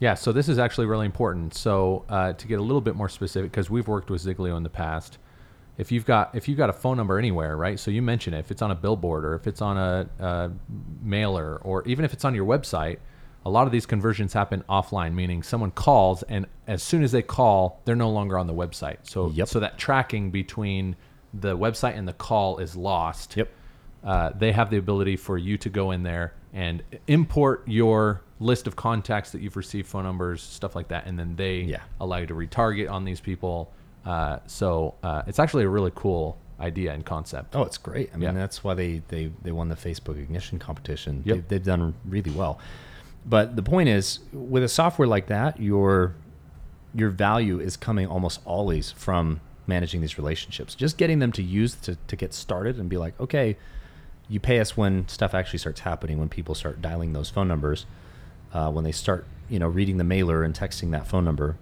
[0.00, 1.54] Yeah, so this is actually really important.
[1.54, 4.62] So uh, to get a little bit more specific, because we've worked with Ziglio in
[4.62, 5.18] the past,
[5.76, 7.78] if you've got if you've got a phone number anywhere, right?
[7.78, 10.50] So you mention it, if it's on a billboard or if it's on a, a
[11.02, 12.98] mailer or even if it's on your website,
[13.46, 17.22] a lot of these conversions happen offline, meaning someone calls and as soon as they
[17.22, 18.98] call, they're no longer on the website.
[19.02, 19.48] So Yep.
[19.48, 20.94] so that tracking between
[21.32, 23.48] the website and the call is lost Yep.
[24.04, 28.66] uh, they have the ability for you to go in there and import your list
[28.66, 31.80] of contacts that you've received, phone numbers, stuff like that, and then they Yeah.
[32.00, 33.70] allow you to retarget on these people.
[34.04, 37.54] Uh, so uh, it's actually a really cool idea and concept.
[37.56, 38.10] Oh, it's great.
[38.12, 38.32] I mean, Yeah.
[38.32, 41.22] that's why they, they, they won the Facebook Ignition competition.
[41.24, 41.36] Yep.
[41.36, 42.58] They've, they've done really well.
[43.24, 46.14] But the point is, with a software like that, your
[46.94, 50.74] your value is coming almost always from managing these relationships.
[50.74, 53.56] Just getting them to use to, to get started and be like, okay,
[54.28, 57.86] you pay us when stuff actually starts happening, when people start dialing those phone numbers,
[58.52, 61.56] uh, when they start, you know, reading the mailer and texting that phone number.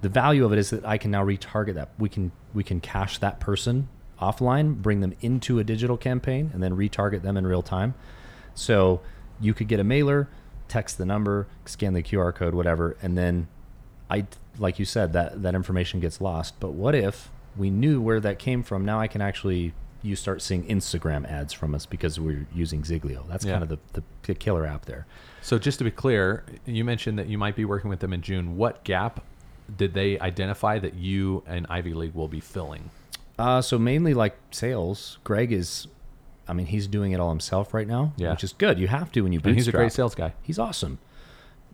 [0.00, 1.90] The value of it is that I can now retarget that.
[1.98, 3.88] We can we can cache that person
[4.20, 7.94] offline, bring them into a digital campaign, and then retarget them in real time.
[8.54, 9.00] So
[9.40, 10.28] you could get a mailer,
[10.68, 13.48] text the number, scan the QR code, whatever, and then
[14.10, 14.26] I
[14.58, 16.58] like you said that that information gets lost.
[16.60, 18.84] But what if we knew where that came from?
[18.84, 23.26] Now I can actually you start seeing Instagram ads from us because we're using Ziglio.
[23.28, 23.52] That's Yeah.
[23.58, 25.06] kind of the, the, the killer app there.
[25.42, 28.22] So just to be clear, you mentioned that you might be working with them in
[28.22, 28.56] June.
[28.56, 29.24] What gap
[29.76, 32.90] did they identify that you and Ivy League will be filling?
[33.40, 35.18] Uh, so mainly like sales.
[35.24, 35.88] Greg is,
[36.48, 38.30] I mean, he's doing it all himself right now, Yeah.
[38.30, 38.78] which is good.
[38.78, 40.32] You have to when you And he's a great sales guy.
[40.42, 40.98] He's awesome.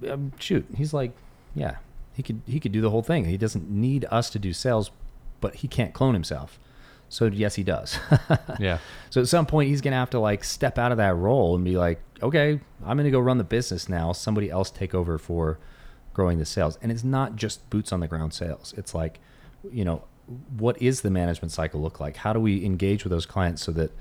[0.08, 1.12] Um, shoot, he's like,
[1.54, 1.76] yeah,
[2.14, 3.24] he could he could do the whole thing.
[3.26, 4.90] He doesn't need us to do sales,
[5.40, 6.58] but he can't clone himself.
[7.08, 7.98] So yes, he does.
[8.58, 8.78] Yeah.
[9.10, 11.64] So at some point, he's gonna have to like step out of that role and
[11.64, 14.12] be like, okay, I'm gonna go run the business now.
[14.12, 15.58] Somebody else take over for
[16.12, 16.78] growing the sales.
[16.82, 18.74] And it's not just boots on the ground sales.
[18.76, 19.20] It's like,
[19.70, 20.04] you know,
[20.56, 22.16] what is the management cycle look like?
[22.16, 23.92] How do we engage with those clients so that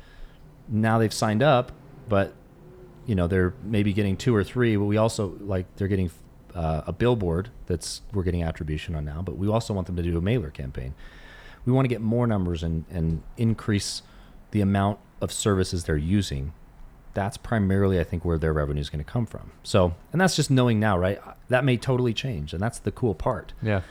[0.68, 1.72] now they've signed up,
[2.10, 2.34] but
[3.06, 6.10] you know they're maybe getting two or three, but we also like they're getting
[6.56, 10.04] uh, a billboard that's we're getting attribution on now, but we also want them to
[10.04, 10.94] do a mailer campaign.
[11.66, 14.02] We want to get more numbers and and increase
[14.52, 16.54] the amount of services they're using.
[17.16, 19.52] That's primarily, I think, where their revenue is going to come from.
[19.62, 21.20] So, and that's just knowing now, right?
[21.48, 23.82] That may totally change, and that's the cool part Yeah.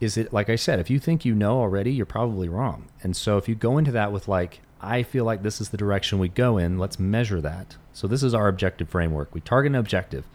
[0.00, 2.88] is it like I said, if you think you know already, you're probably wrong.
[3.02, 5.76] And so if you go into that with like, I feel like this is the
[5.76, 7.76] direction we go in, let's measure that.
[7.92, 9.34] So this is our objective framework.
[9.34, 10.26] We target an objective.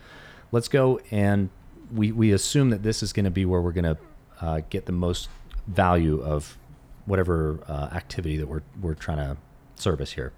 [0.52, 1.50] Let's go and
[1.92, 3.98] we, we assume that this is going to be where we're going to
[4.42, 5.30] uh, get the most
[5.68, 6.58] value of
[7.06, 9.38] whatever uh, activity that we're, we're trying to
[9.76, 10.34] service here,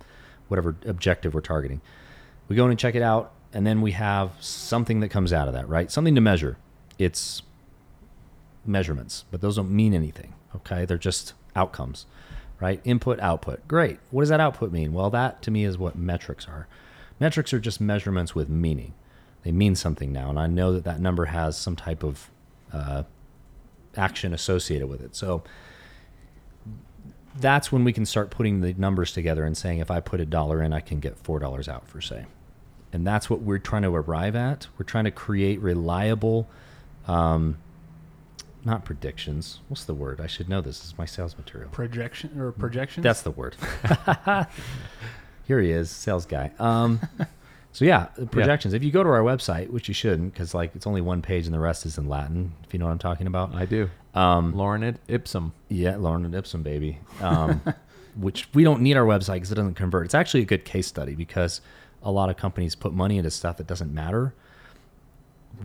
[0.48, 1.82] whatever objective we're targeting.
[2.48, 5.48] We go in and check it out, and then we have something that comes out
[5.48, 5.92] of that, right?
[5.92, 6.58] Something to measure.
[6.98, 7.42] It's
[8.66, 10.34] measurements, but those don't mean anything.
[10.56, 12.06] Okay, they're just outcomes,
[12.60, 12.82] right?
[12.84, 13.68] Input, output.
[13.68, 14.00] Great.
[14.12, 14.94] What does that output mean?
[14.94, 16.68] Well, that to me is what metrics are.
[17.20, 18.94] Metrics are just measurements with meaning.
[19.44, 22.30] They mean something now, and I know that that number has some type of
[22.74, 23.04] uh,
[23.96, 25.16] action associated with it.
[25.16, 25.44] So
[27.36, 30.26] that's when we can start putting the numbers together and saying, if I put a
[30.26, 32.26] dollar in, I can get four dollars out for say.
[32.92, 34.68] And that's what we're trying to arrive at.
[34.78, 36.50] We're trying to create reliable
[37.08, 37.58] um,
[38.66, 39.60] not predictions.
[39.68, 40.20] What's the word?
[40.20, 40.80] I should know this.
[40.80, 41.70] This is my sales material.
[41.72, 43.04] Projection or projections?
[43.04, 43.56] That's the word.
[45.48, 46.52] Here he is, sales guy.
[46.60, 47.00] Um,
[47.72, 48.74] so yeah, projections.
[48.74, 51.46] If you go to our website, which you shouldn't, because like it's only one page
[51.46, 52.54] and the rest is in Latin.
[52.64, 53.54] If you know what I'm talking about.
[53.56, 53.90] I do.
[54.14, 55.54] Um, Lorem Id- Ipsum.
[55.70, 57.00] yeah, Lorem and Ipsum, baby.
[57.22, 57.62] Um,
[58.16, 60.06] which we don't need our website because it doesn't convert.
[60.06, 61.62] It's actually a good case study because
[62.04, 64.34] a lot of companies put money into stuff that doesn't matter.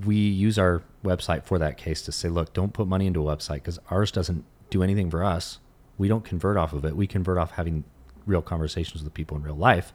[0.04, 3.36] We use our website for that case to say, look, don't put money into a
[3.36, 5.58] website because ours doesn't do anything for us.
[5.98, 6.96] We don't convert off of it.
[6.96, 7.84] We convert off having
[8.26, 9.92] real conversations with people in real life.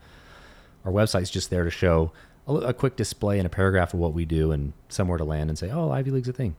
[0.84, 2.12] Our website's just there to show
[2.46, 5.50] a, a quick display and a paragraph of what we do and somewhere to land
[5.50, 6.56] and say, "Oh, Ivy League's a thing.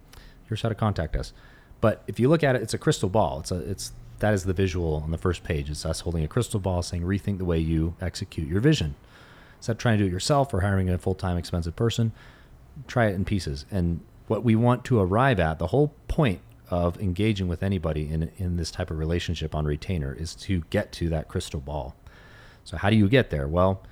[0.48, 1.34] Here's how to contact us."
[1.80, 3.40] But if you look at it, it's a crystal ball.
[3.40, 5.70] It's a it's that is the visual on the first page.
[5.70, 8.96] It's us holding a crystal ball saying, "Rethink the way you execute your vision."
[9.58, 12.12] Instead of trying to do it yourself or hiring a full time expensive person,
[12.88, 13.66] try it in pieces.
[13.72, 16.40] And what we want to arrive at, the whole point
[16.70, 20.92] of engaging with anybody in in this type of relationship on retainer is to get
[20.94, 21.96] to that crystal ball.
[22.64, 23.48] So how do you get there?
[23.48, 23.84] Well,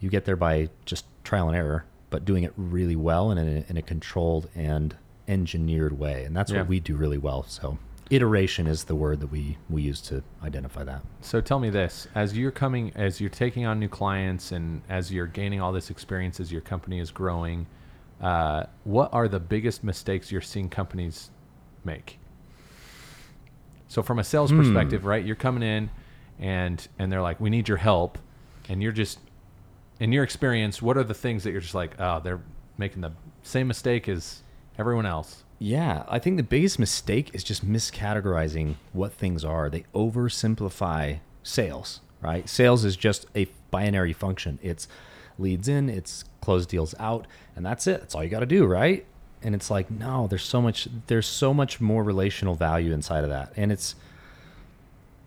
[0.00, 3.48] you get there by just trial and error, but doing it really well and in
[3.58, 4.94] a, in a controlled and
[5.26, 6.24] engineered way.
[6.24, 6.58] And that's Yeah.
[6.60, 7.42] what we do really well.
[7.48, 7.78] So
[8.10, 11.02] iteration is the word that we we use to identify that.
[11.20, 15.12] So tell me this: as you're coming, as you're taking on new clients, and as
[15.12, 17.66] you're gaining all this experience, as your company is growing,
[18.20, 21.30] uh, what are the biggest mistakes you're seeing companies
[21.84, 22.18] make?
[23.88, 24.58] So from a sales Hmm.
[24.58, 25.24] perspective, right?
[25.24, 25.90] You're coming in,
[26.38, 28.18] and and they're like, "We need your help,"
[28.68, 29.18] and you're just,
[29.98, 32.40] in your experience, what are the things that you're just like, "Oh, they're
[32.76, 34.42] making the same mistake as
[34.78, 39.68] everyone else." Yeah, I think the biggest mistake is just miscategorizing what things are.
[39.68, 42.48] They oversimplify sales, right?
[42.48, 44.58] Sales is just a binary function.
[44.62, 44.86] It's
[45.38, 48.00] leads in, it's close deals out, and that's it.
[48.00, 49.04] That's all you got to do, right?
[49.42, 53.30] And it's like, no, there's so much there's so much more relational value inside of
[53.30, 53.52] that.
[53.56, 53.94] And it's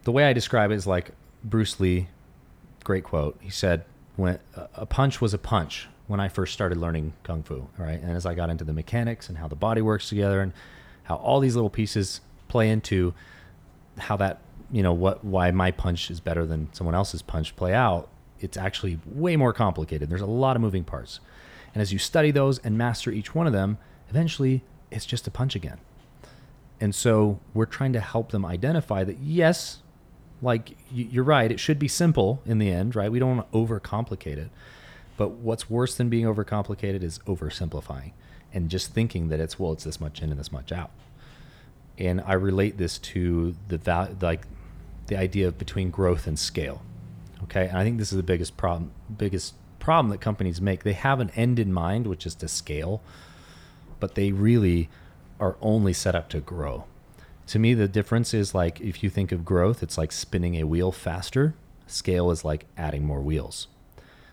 [0.04, 1.12] the way I describe it is like
[1.43, 2.08] Bruce Lee,
[2.84, 3.38] great quote.
[3.41, 4.39] He said, "When
[4.76, 8.00] a punch was a punch when I first started learning kung fu, right?
[8.02, 10.52] And as I got into the mechanics and how the body works together and
[11.04, 12.19] how all these little pieces
[12.50, 13.13] play into
[13.97, 17.74] how that, you know, what why my punch is better than someone else's punch play
[17.74, 18.10] out,
[18.41, 20.10] it's actually way more complicated.
[20.10, 21.19] There's a lot of moving parts.
[21.73, 23.77] And as you study those and master each one of them,
[24.10, 25.77] eventually it's just a punch again.
[26.80, 29.80] And so we're trying to help them identify that yes,
[30.41, 33.12] like you're right, it should be simple in the end, right?
[33.12, 34.49] We don't want to overcomplicate it.
[35.15, 38.12] But what's worse than being overcomplicated is oversimplifying
[38.54, 40.91] and just thinking that it's well, it's this much in and this much out.
[41.97, 44.47] And I relate this to the value, like
[45.08, 46.82] the idea of between growth and scale.
[47.43, 50.84] Okay, and I think this is the biggest problem biggest problem that companies make.
[50.84, 53.01] They have an end in mind, which is to scale,
[53.99, 54.89] but they really
[55.39, 56.86] are only set up to grow.
[57.47, 60.63] To me, the difference is like if you think of growth, it's like spinning a
[60.65, 61.56] wheel faster.
[61.88, 63.67] Scale is like adding more wheels.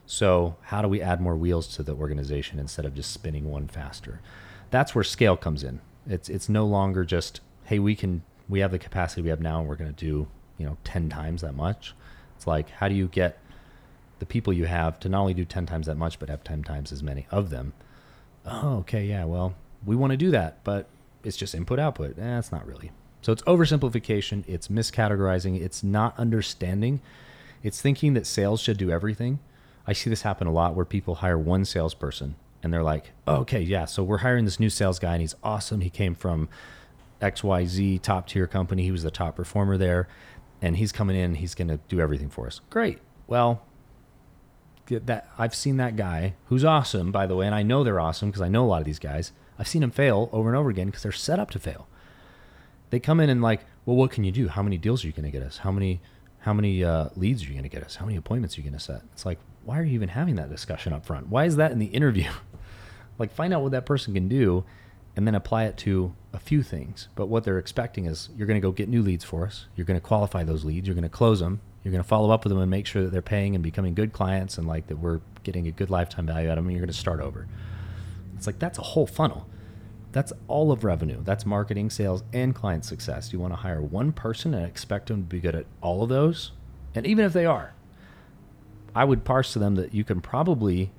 [0.06, 3.68] So, how do we add more wheels to the organization instead of just spinning one
[3.68, 4.20] faster?
[4.70, 5.80] That's where scale comes in.
[6.06, 9.60] It's it's no longer just hey, we can we have the capacity we have now
[9.60, 11.94] and we're going to do, you know, 10 times that much.
[12.38, 13.36] It's like how do you get
[14.20, 16.62] the people you have to not only do 10 times that much but have 10
[16.62, 17.72] times as many of them?
[18.46, 20.86] Oh, okay, yeah, well, we want to do that, but
[21.24, 22.16] it's just input output.
[22.16, 22.92] Eh, not really.
[23.22, 27.00] So it's oversimplification, it's miscategorizing, it's not understanding.
[27.64, 29.40] It's thinking that sales should do everything.
[29.84, 33.38] I see this happen a lot where people hire one salesperson and they're like, oh,
[33.38, 35.80] okay, yeah, so we're hiring this new sales guy and he's awesome.
[35.80, 36.48] He came from
[37.20, 38.84] XYZ top tier company.
[38.84, 40.06] He was the top performer there
[40.60, 42.60] and he's coming in, he's going to do everything for us.
[42.70, 42.98] Great.
[43.26, 43.62] Well,
[44.88, 48.30] that I've seen that guy who's awesome, by the way, and I know they're awesome
[48.30, 49.32] because I know a lot of these guys.
[49.58, 51.88] I've seen them fail over and over again because they're set up to fail.
[52.90, 54.48] They come in and like, well, what can you do?
[54.48, 55.58] How many deals are you going to get us?
[55.58, 56.00] How many,
[56.40, 57.96] how many uh, leads are you going to get us?
[57.96, 59.02] How many appointments are you going to set?
[59.12, 61.28] It's like, why are you even having that discussion up front?
[61.28, 62.30] Why is that in the interview?
[63.18, 64.64] like, find out what that person can do,
[65.16, 67.08] and then apply it to a few things.
[67.14, 69.66] But what they're expecting is you're going to go get new leads for us.
[69.74, 70.86] You're going to qualify those leads.
[70.86, 71.60] You're going to close them.
[71.82, 73.94] You're going to follow up with them and make sure that they're paying and becoming
[73.94, 76.66] good clients and like that we're getting a good lifetime value out of them.
[76.66, 77.48] And you're going to start over.
[78.36, 79.48] It's like that's a whole funnel.
[80.12, 81.22] That's all of revenue.
[81.22, 83.32] That's marketing, sales, and client success.
[83.32, 86.08] You want to hire one person and expect them to be good at all of
[86.08, 86.52] those?
[86.94, 87.74] And even if they are,
[88.94, 90.92] I would parse to them that you can probably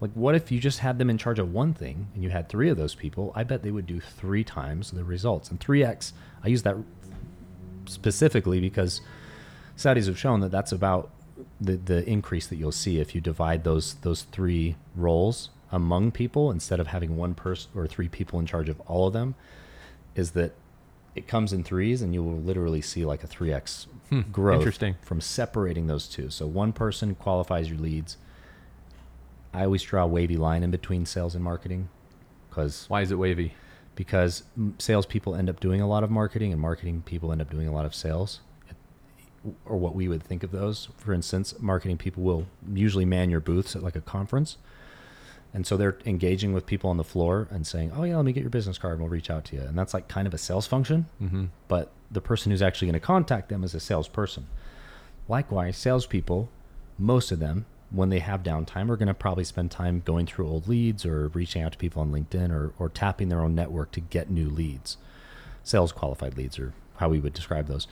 [0.00, 2.48] like what if you just had them in charge of one thing and you had
[2.48, 3.32] three of those people?
[3.34, 5.50] I bet they would do three times the results.
[5.50, 6.12] And 3x,
[6.44, 6.76] I use that
[7.86, 9.00] specifically because
[9.76, 11.10] studies have shown that that's about
[11.60, 16.50] the, the increase that you'll see if you divide those those three roles among people
[16.50, 19.34] instead of having one person or three people in charge of all of them
[20.14, 20.52] is that
[21.14, 24.94] it comes in threes and you will literally see like a 3x Hmm, growth interesting.
[25.02, 26.30] from separating those two.
[26.30, 28.16] So one person qualifies your leads.
[29.52, 31.88] I always draw a wavy line in between sales and marketing
[32.50, 33.54] because Why is it wavy?
[33.94, 34.44] because
[34.78, 37.72] salespeople end up doing a lot of marketing and marketing people end up doing a
[37.72, 38.40] lot of sales,
[39.64, 40.88] or what we would think of those.
[40.98, 44.56] For instance, marketing people will usually man your booths at like a conference,
[45.54, 48.32] And so they're engaging with people on the floor and saying, "Oh yeah, let me
[48.34, 50.34] get your business card, and we'll reach out to you." And that's like kind of
[50.34, 51.46] a sales function, Mm-hmm.
[51.68, 54.46] but the person who's actually going to contact them is a salesperson.
[55.26, 56.48] Likewise, salespeople,
[56.98, 60.46] most of them, when they have downtime, are going to probably spend time going through
[60.48, 63.92] old leads or reaching out to people on LinkedIn or, or tapping their own network
[63.92, 64.96] to get new leads.
[65.64, 67.86] Sales qualified leads are how we would describe those.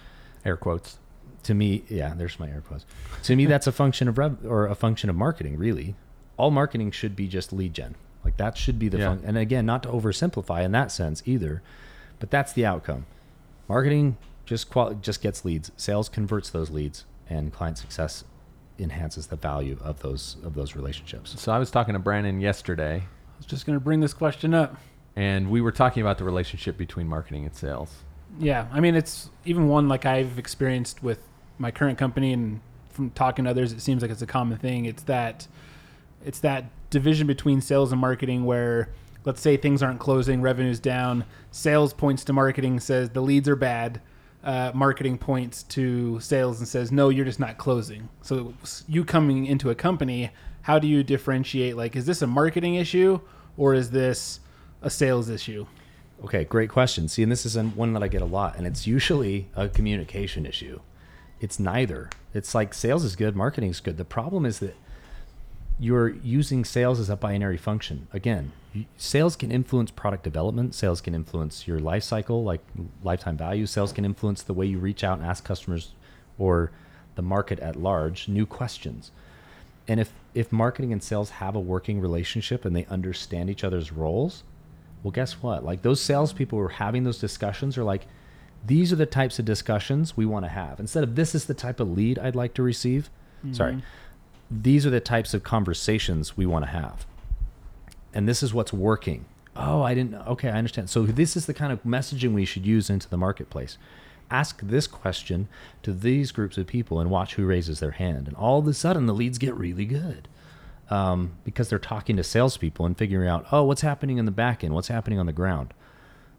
[0.45, 0.99] Air quotes.
[1.45, 2.85] To me, yeah, there's my air quotes.
[3.25, 5.57] To me, that's a function of rev or a function of marketing.
[5.57, 5.95] Really,
[6.37, 7.95] all marketing should be just lead gen.
[8.25, 9.09] Like that should be the Yeah.
[9.11, 9.23] fun.
[9.25, 11.63] And again, not to oversimplify in that sense either,
[12.19, 13.07] but that's the outcome.
[13.69, 15.71] Marketing just qual- just gets leads.
[15.77, 18.25] Sales converts those leads, and client success
[18.79, 21.35] enhances the value of those of those relationships.
[21.41, 24.55] So I was talking to Brandon yesterday, I was just going to bring this question
[24.55, 24.77] up.
[25.17, 28.05] and we were talking about the relationship between marketing and sales.
[28.39, 31.19] Yeah, I mean, it's even one like I've experienced with
[31.59, 32.61] my current company, and
[32.91, 34.85] from talking to others, it seems like it's a common thing.
[34.85, 35.47] It's that,
[36.25, 38.91] it's that division between sales and marketing where,
[39.25, 41.25] let's say things aren't closing, revenue's down.
[41.51, 44.03] Sales points to marketing, says the leads are bad.
[44.47, 48.09] Uh, marketing points to sales and says, no, you're just not closing.
[48.23, 48.55] So
[48.87, 50.31] you coming into a company,
[50.63, 51.77] how do you differentiate?
[51.77, 53.19] Like, is this a marketing issue
[53.57, 54.39] or is this
[54.83, 55.67] a sales issue?
[56.23, 57.09] Okay, great question.
[57.09, 60.47] See, and this is one that I get a lot, and it's usually a communication
[60.47, 60.79] issue.
[61.41, 62.09] It's neither.
[62.33, 63.97] It's like sales is good, marketing is good.
[63.97, 64.77] The problem is that
[65.81, 68.07] you're using sales as a binary function.
[68.13, 68.53] Again,
[68.97, 70.75] sales can influence product development.
[70.75, 72.61] Sales can influence your life cycle, like
[73.03, 73.67] lifetime value.
[73.67, 75.93] Sales can influence the way you reach out and ask customers
[76.39, 76.71] or
[77.15, 79.11] the market at large new questions.
[79.89, 83.91] And if if marketing and sales have a working relationship and they understand each other's
[83.91, 84.43] roles,
[85.03, 85.65] well, guess what?
[85.65, 88.07] Like those salespeople who are having those discussions are like,
[88.67, 90.81] these are the types of discussions we want to have.
[90.81, 93.09] Instead of this is the type of lead I'd like to receive.
[93.39, 93.55] Mm-hmm.
[93.55, 93.83] Sorry.
[94.51, 97.07] These are the types of conversations we want to have.
[98.15, 99.27] And this is what's working.
[99.55, 100.15] Oh, I didn't.
[100.15, 100.91] Okay, I understand.
[100.91, 103.79] So this is the kind of messaging we should use into the marketplace.
[104.31, 105.49] Ask this question
[105.83, 108.27] to these groups of people and watch who raises their hand.
[108.27, 110.29] And all of a sudden, the leads get really good
[110.91, 114.63] um, because they're talking to salespeople and figuring out, oh, what's happening in the back
[114.65, 114.75] end?
[114.75, 115.73] What's happening on the ground?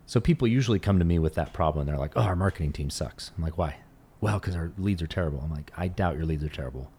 [0.05, 1.85] So people usually come to me with that problem.
[1.85, 3.31] They're like, oh, our marketing team sucks.
[3.37, 3.77] I'm like, why?
[4.21, 5.41] Well, because our leads are terrible.
[5.43, 6.91] I'm like, I doubt your leads are terrible.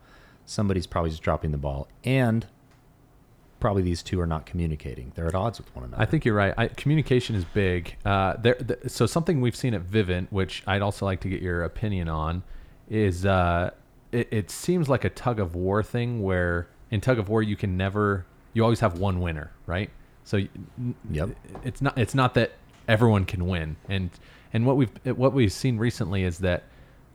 [0.46, 1.88] Somebody's probably just dropping the ball.
[2.04, 2.46] And
[3.60, 5.12] probably these two are not communicating.
[5.14, 6.02] They're at odds with one another.
[6.02, 6.54] I think you're right.
[6.56, 7.96] I, communication is big.
[8.04, 11.42] Uh, there, th- so something we've seen at Vivint, which I'd also like to get
[11.42, 12.42] your opinion on,
[12.88, 13.70] is uh,
[14.12, 17.56] it, it seems like a tug of war thing where in tug of war you
[17.56, 19.90] can never, you always have one winner, right?
[20.24, 20.40] So
[21.10, 21.30] Yep.
[21.64, 22.52] it's not it's not that
[22.86, 24.10] everyone can win, and
[24.52, 26.64] and what we've what we've seen recently is that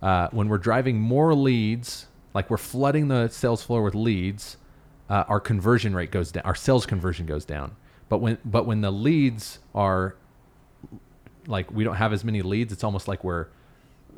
[0.02, 4.58] uh, when we're driving more leads, like we're flooding the sales floor with leads,
[5.14, 6.44] uh, our conversion rate goes down.
[6.44, 7.76] Our sales conversion goes down.
[8.10, 10.16] But when but when the leads are
[11.48, 13.48] like we don't have as many leads, it's almost like we're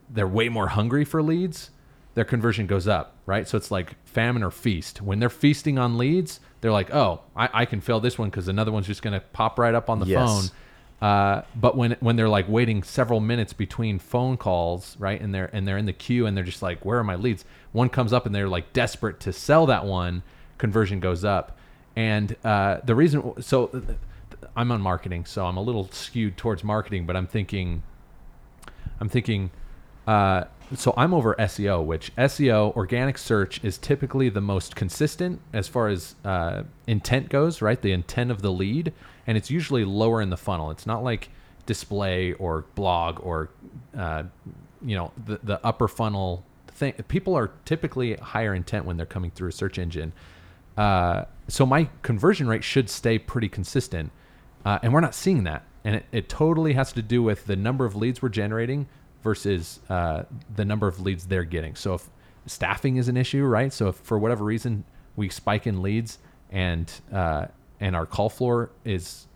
[0.10, 1.72] they're way more hungry for leads.
[2.14, 3.46] Their conversion goes up, right?
[3.48, 5.02] So it's like famine or feast.
[5.02, 8.48] When they're feasting on leads, they're like, "Oh, I, I can fill this one because
[8.48, 10.18] another one's just going to pop right up on the Yes.
[10.20, 10.44] phone."
[11.02, 15.50] Uh, but when when they're like waiting several minutes between phone calls, right, and they're
[15.52, 17.44] and they're in the queue and they're just like, "Where are my leads?"
[17.74, 20.24] One comes up and they're like desperate to sell that one.
[20.58, 21.58] Conversion goes up,
[21.96, 23.70] and uh, the reason so
[24.56, 27.84] I'm on marketing, so I'm a little skewed towards marketing, but I'm thinking,
[29.00, 29.52] I'm thinking,
[30.08, 30.46] uh,
[30.76, 35.90] so I'm over SEO, which SEO organic search is typically the most consistent as far
[35.90, 37.80] as uh, intent goes, right?
[37.80, 38.94] The intent of the lead,
[39.28, 40.72] and it's usually lower in the funnel.
[40.72, 41.30] It's not like
[41.66, 43.50] display or blog or
[43.98, 44.24] uh,
[44.84, 46.94] you know the the upper funnel thing.
[47.08, 50.14] People are typically higher intent when they're coming through a search engine.
[50.78, 54.12] Uh, so my conversion rate should stay pretty consistent,
[54.66, 55.64] uh, and we're not seeing that.
[55.84, 58.88] And it, it totally has to do with the number of leads we're generating
[59.22, 60.24] versus uh,
[60.56, 61.76] the number of leads they're getting.
[61.76, 62.10] So if
[62.46, 63.72] staffing is an issue, right?
[63.72, 64.84] So if for whatever reason
[65.16, 66.20] we spike in leads
[66.52, 67.48] and uh,
[67.80, 69.28] and our call floor is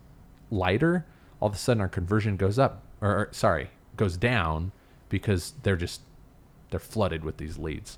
[0.49, 1.05] lighter,
[1.39, 4.71] all of a sudden our conversion goes up, or, or sorry, goes down
[5.09, 6.01] because they're just
[6.71, 7.97] they're flooded with these leads.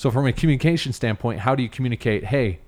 [0.00, 2.24] So from a communication standpoint, how do you communicate?
[2.24, 2.60] Hey,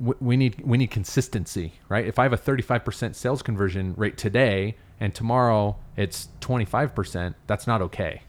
[0.00, 2.04] we need we need consistency, right?
[2.04, 7.80] If I have a 35% sales conversion rate today and tomorrow it's 25%, that's not
[7.80, 8.22] okay.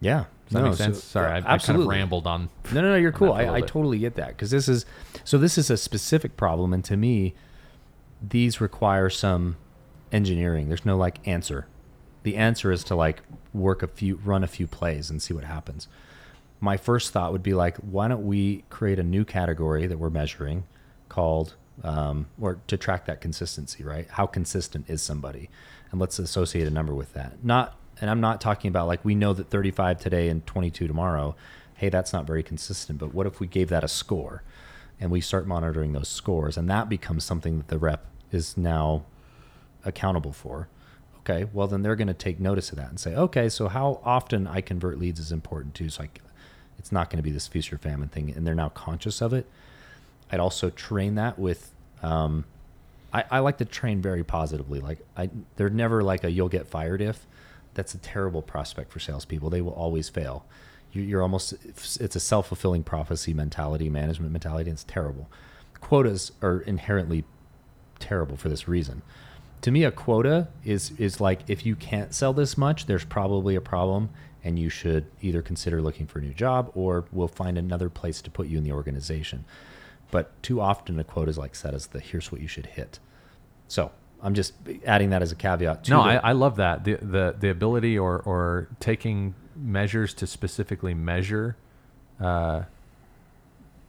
[0.00, 0.24] yeah.
[0.46, 1.04] Does that No, make sense?
[1.04, 2.48] so- Sorry, I, I kind of rambled on.
[2.72, 3.34] No, no, no, you're cool.
[3.34, 4.86] that for a I, I totally get that because this is
[5.24, 5.36] so.
[5.36, 7.34] This is a specific problem, and to me,
[8.26, 9.58] these require some
[10.10, 10.68] engineering.
[10.68, 11.66] There's no like answer.
[12.22, 13.20] The answer is to like
[13.52, 15.86] work a few, run a few plays, and see what happens.
[16.64, 20.10] My first thought would be like, why don't we create a new category that we're
[20.10, 20.64] measuring
[21.08, 24.08] called, um, or to track that consistency, right?
[24.08, 25.50] How consistent is somebody?
[25.90, 27.44] And let's associate a number with that.
[27.44, 31.36] Not, and I'm not talking about like we know that 35 today and 22 tomorrow.
[31.74, 32.98] Hey, that's not very consistent.
[32.98, 34.42] But what if we gave that a score
[34.98, 39.04] and we start monitoring those scores and that becomes something that the rep is now
[39.84, 40.68] accountable for?
[41.20, 44.00] Okay, well, then they're going to take notice of that and say, okay, so how
[44.04, 45.88] often I convert leads is important too.
[45.88, 46.08] So I,
[46.84, 48.28] it's not going to be this feast or famine thing.
[48.28, 49.46] And they're now conscious of it.
[50.30, 51.72] I'd also train that with,
[52.02, 52.44] um,
[53.10, 54.80] I, I like to train very positively.
[54.80, 57.24] Like I, they're never like a you'll get fired if.
[57.72, 59.48] That's a terrible prospect for salespeople.
[59.48, 60.44] They will always fail.
[60.92, 64.68] You, you're almost it's a self fulfilling prophecy mentality, management mentality.
[64.68, 65.30] And it's terrible.
[65.80, 67.24] Quotas are inherently
[67.98, 69.00] terrible for this reason
[69.62, 73.54] to me a quota is is like if you can't sell this much there's probably
[73.54, 74.10] a problem
[74.44, 78.20] and you should either consider looking for a new job or we'll find another place
[78.22, 79.44] to put you in the organization
[80.10, 82.98] but too often a quota is like set as the here's what you should hit
[83.68, 83.90] so
[84.22, 84.52] i'm just
[84.86, 87.48] adding that as a caveat to no, the- I, I love that the the the
[87.50, 91.56] ability or or taking measures to specifically measure
[92.20, 92.62] uh,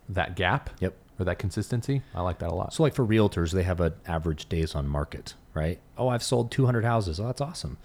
[0.10, 2.02] that gap yep or that consistency.
[2.14, 2.74] I like that a lot.
[2.74, 5.80] So, like for realtors, they have an average days on market, right?
[5.98, 7.20] Oh, I've sold 200 houses.
[7.22, 7.78] Oh, that's awesome.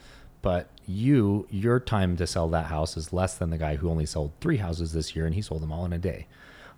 [0.43, 4.07] But you, your time to sell that house is less than the guy who only
[4.07, 6.27] sold three houses this year and he sold them all in a day.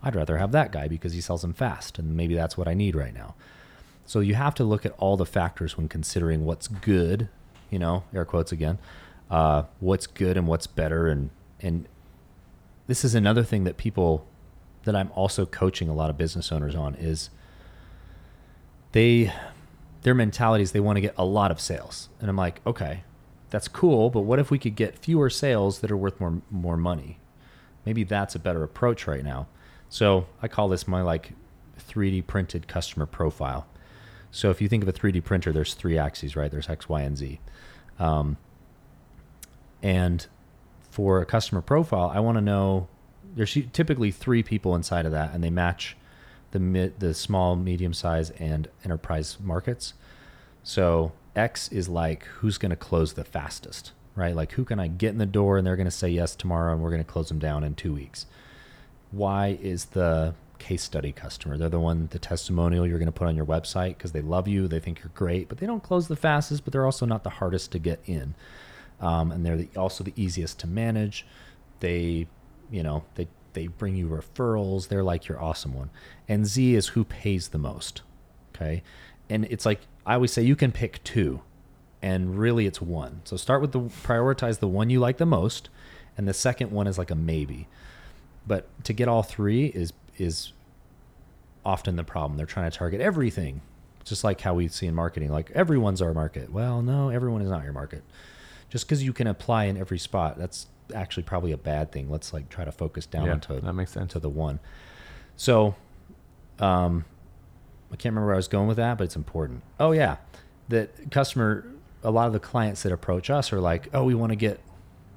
[0.03, 2.75] I'd rather have that guy because he sells them fast, and maybe that's what I
[2.75, 3.35] need right now.
[4.05, 7.29] So you have to look at all the factors when considering what's good,
[7.71, 8.79] you know, air quotes again,
[9.31, 11.87] uh, what's good and what's better, and and
[12.89, 14.27] this is another thing that people
[14.83, 17.31] that I'm also coaching a lot of business owners on is
[18.91, 19.33] they
[20.03, 22.09] their mentality is they want to get a lot of sales.
[22.21, 23.05] And I'm like, okay,
[23.53, 26.77] that's cool, but what if we could get fewer sales that are worth more more
[26.79, 27.19] money?
[27.85, 29.47] Maybe that's a better approach right now.
[29.91, 31.33] So I call this my like
[31.79, 33.67] 3D printed customer profile.
[34.31, 36.51] So if you think of a 3D printer, there's three axes, right?
[36.51, 37.41] There's X, Y, and Z.
[37.99, 38.39] Um,
[39.83, 40.27] and
[40.91, 42.89] for a customer profile, I want to know
[43.35, 45.95] there's typically three people inside of that, and they match
[46.53, 49.93] the mid, the small, medium size, and enterprise markets.
[50.63, 54.35] So X is like who's going to close the fastest, right?
[54.35, 56.73] Like who can I get in the door and they're going to say yes tomorrow,
[56.73, 58.27] and we're going to close them down in two weeks.
[59.13, 61.59] Y is the case study customer.
[61.59, 64.47] They're the one, the testimonial you're going to put on your website because they love
[64.47, 67.25] you, they think you're great, but they don't close the fastest, but they're also not
[67.25, 68.35] the hardest to get in.
[69.01, 71.27] Um, and they're the, also the easiest to manage.
[71.81, 72.29] They,
[72.71, 74.89] you know, they they bring you referrals.
[74.89, 75.91] They're like your awesome one.
[76.29, 78.03] And Z is who pays the most.
[78.55, 78.83] Okay,
[79.31, 81.41] and it's like I always say, you can pick two,
[82.03, 83.21] and really it's one.
[83.25, 85.69] So start with the prioritize the one you like the most,
[86.17, 87.69] and the second one is like a maybe.
[88.47, 90.53] But to get all three is is
[91.65, 92.37] often the problem.
[92.37, 93.61] They're trying to target everything,
[94.05, 95.31] just like how we see in marketing.
[95.31, 96.53] Like everyone's our market.
[96.53, 98.03] Well, no, everyone is not your market.
[98.69, 102.11] Just because you can apply in every spot, that's actually probably a bad thing.
[102.11, 104.13] Let's like try to focus down Yeah, onto that makes sense.
[104.15, 104.59] to the one.
[105.37, 105.75] So,
[106.59, 107.05] um,
[107.93, 109.63] I can't remember where I was going with that, but it's important.
[109.79, 110.17] Oh yeah,
[110.69, 111.67] that customer.
[112.05, 114.59] A lot of the clients that approach us are like, "Oh, we want to get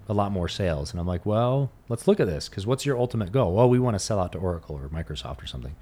[0.08, 2.98] a lot more sales," and I'm like, "Well, let's look at this because what's your
[2.98, 3.56] ultimate goal?
[3.56, 5.76] Well, we want to sell out to Oracle or Microsoft or something."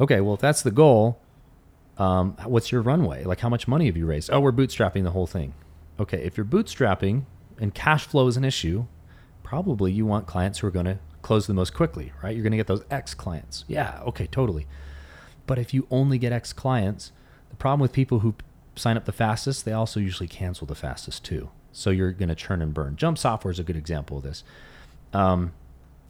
[0.00, 1.20] Okay, well, if that's the goal,
[1.98, 3.24] um, what's your runway?
[3.24, 4.30] Like, how much money have you raised?
[4.32, 5.54] Oh, we're bootstrapping the whole thing.
[5.98, 7.24] Okay, if you're bootstrapping
[7.58, 8.86] and cash flow is an issue,
[9.42, 12.34] probably you want clients who are going to close the most quickly, right?
[12.34, 13.64] You're going to get those X clients.
[13.66, 14.66] Yeah, okay, totally.
[15.48, 17.10] But if you only get X clients,
[17.50, 18.36] the problem with people who
[18.76, 21.50] sign up the fastest, they also usually cancel the fastest too.
[21.72, 22.94] So you're going to churn and burn.
[22.94, 24.44] Jump Software is a good example of this.
[25.12, 25.52] Um,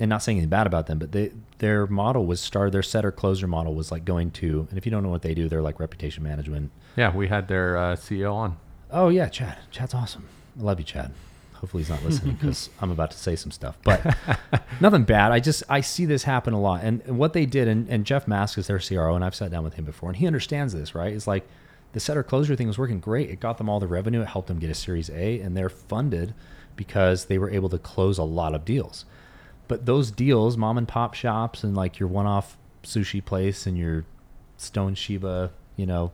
[0.01, 3.11] and not saying anything bad about them, but they, their model was started, their setter
[3.11, 5.62] closer model was like going to, and if you don't know what they do, they're
[5.62, 6.70] like reputation management.
[6.97, 8.57] Yeah, we had their uh, CEO on.
[8.91, 9.59] Oh yeah, Chad.
[9.70, 10.28] Chad's awesome.
[10.59, 11.12] I love you, Chad.
[11.59, 13.77] Hopefully he's not listening because I'm about to say some stuff.
[13.85, 14.17] But
[14.81, 15.33] nothing bad.
[15.33, 16.83] I just I see this happen a lot.
[16.83, 19.51] And, and what they did, and, and Jeff Mask is their CRO, and I've sat
[19.51, 21.13] down with him before, and he understands this, right?
[21.13, 21.47] It's like
[21.93, 23.31] the setter closure thing was working great.
[23.31, 24.23] It got them all the revenue.
[24.23, 26.35] It helped them get a Series A, and they're funded
[26.77, 29.05] because they were able to close a lot of deals.
[29.67, 34.05] But those deals, mom and pop shops, and like your one-off sushi place and your
[34.57, 36.13] Stone Shiba, you know,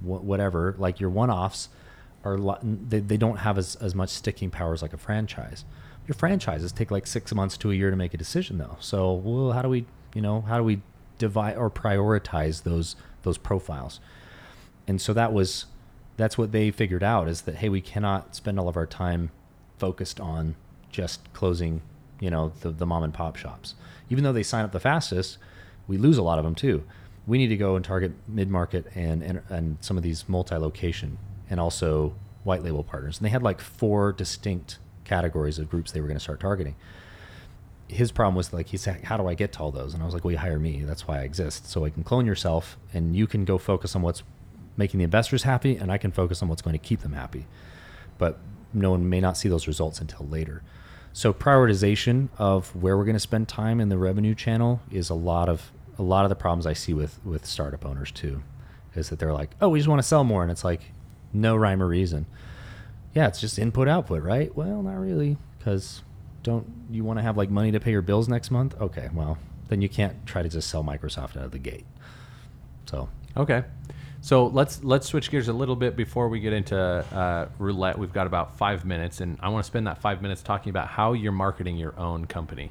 [0.00, 1.68] wh- whatever, like your one-offs
[2.24, 5.64] are they, they don't have as, as much sticking power as like a franchise.
[6.06, 8.76] Your franchises take like six months to a year to make a decision though.
[8.80, 10.82] So well, how do we you know how do we
[11.18, 14.00] divide or prioritize those those profiles?
[14.86, 15.66] And so that was
[16.16, 19.30] that's what they figured out is that hey we cannot spend all of our time
[19.78, 20.56] focused on
[20.90, 21.80] just closing
[22.20, 23.74] you know, the, the mom and pop shops.
[24.10, 25.38] Even though they sign up the fastest,
[25.88, 26.84] we lose a lot of them too.
[27.26, 30.56] We need to go and target mid market and, and and some of these multi
[30.56, 31.18] location
[31.50, 33.18] and also white label partners.
[33.18, 36.76] And they had like four distinct categories of groups they were going to start targeting.
[37.88, 40.06] His problem was like he said, "How do I get to all those?" And I
[40.06, 40.82] was like, "Well, you hire me.
[40.84, 41.68] That's why I exist.
[41.68, 44.22] So I can clone yourself, and you can go focus on what's
[44.76, 47.46] making the investors happy, and I can focus on what's going to keep them happy."
[48.16, 48.38] But
[48.72, 50.62] no one may not see those results until later.
[51.12, 55.14] So prioritization of where we're going to spend time in the revenue channel is a
[55.14, 58.42] lot of a lot of the problems I see with with startup owners too,
[58.94, 60.92] is that they're like, "Oh, we just want to sell more," and it's like,
[61.32, 62.26] no rhyme or reason.
[63.14, 64.54] Yeah, it's just input output, right?
[64.54, 66.02] Well, not really, because
[66.42, 68.80] don't you want to have like money to pay your bills next month?
[68.80, 71.86] Okay, well then you can't try to just sell Microsoft out of the gate.
[72.86, 73.64] So Okay.
[74.22, 77.98] So let's let's switch gears a little bit before we get into uh, roulette.
[77.98, 80.88] We've got about five minutes, and I want to spend that five minutes talking about
[80.88, 82.70] how you're marketing your own company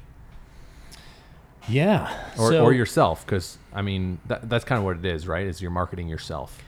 [1.68, 5.26] yeah, or, so, or yourself, because I mean that, that's kind of what it is,
[5.26, 5.46] right?
[5.46, 6.62] Is you're marketing yourself.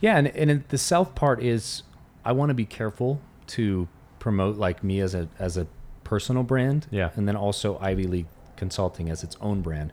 [0.00, 1.82] Yeah, and and the self part is
[2.24, 3.88] I want to be careful to
[4.18, 5.66] promote like me as a as a
[6.04, 6.86] personal brand.
[6.90, 7.10] Yeah.
[7.16, 8.26] and then also Ivy League
[8.56, 9.92] Consulting as its own brand.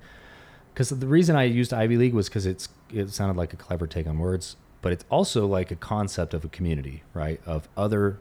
[0.73, 3.87] Because the reason I used Ivy League was because it's it sounded like a clever
[3.87, 7.39] take on words, but it's also like a concept of a community, right?
[7.45, 8.17] Of other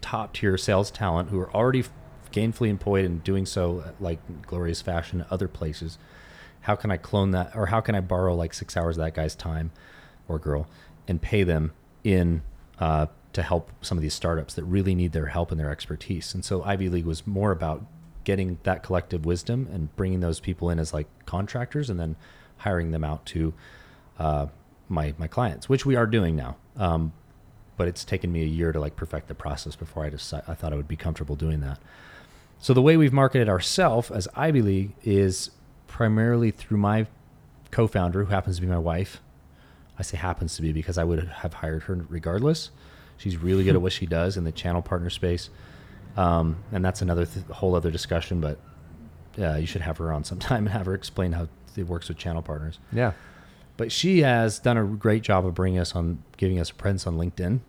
[0.00, 1.84] top tier sales talent who are already
[2.32, 5.98] gainfully employed and doing so uh, like glorious fashion other places.
[6.62, 9.14] How can I clone that, or how can I borrow like six hours of that
[9.14, 9.72] guy's time
[10.28, 10.66] or girl
[11.08, 11.72] and pay them
[12.04, 12.42] in
[12.78, 16.34] uh, to help some of these startups that really need their help and their expertise?
[16.34, 17.84] And so Ivy League was more about
[18.24, 22.16] getting that collective wisdom and bringing those people in as like contractors and then
[22.58, 23.52] hiring them out to
[24.18, 24.46] uh,
[24.88, 26.56] my my clients, which we are doing now.
[26.76, 27.12] Um,
[27.76, 30.54] but it's taken me a year to like perfect the process before I decide, I
[30.54, 31.80] thought I would be comfortable doing that.
[32.60, 35.50] So the way we've marketed ourselves as Ivy League is
[35.88, 37.06] primarily through my
[37.72, 39.20] co-founder, who happens to be my wife.
[40.02, 42.70] I say happens to be because I would have hired her regardless.
[43.18, 45.48] She's really good at what she does in the channel partner space,
[46.16, 48.40] um, and that's another th- whole other discussion.
[48.40, 48.58] But
[49.36, 51.46] yeah, you should have her on sometime and have her explain how
[51.76, 52.80] it works with channel partners.
[52.92, 53.12] Yeah.
[53.76, 57.16] But she has done a great job of bringing us on, giving us presence on
[57.16, 57.60] LinkedIn.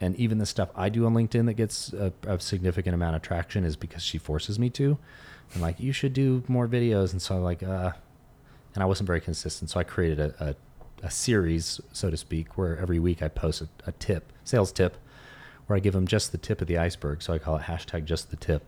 [0.00, 3.22] And even the stuff I do on LinkedIn that gets a, a significant amount of
[3.22, 4.98] traction is because she forces me to.
[5.54, 7.12] And like, you should do more videos.
[7.12, 7.92] And so I'm like, uh,
[8.74, 9.70] and I wasn't very consistent.
[9.70, 10.56] So I created a, a,
[11.02, 14.96] a series, so to speak, where every week I post a, a tip, sales tip,
[15.66, 17.22] where I give them just the tip of the iceberg.
[17.22, 18.64] So I call it hashtag just the tip.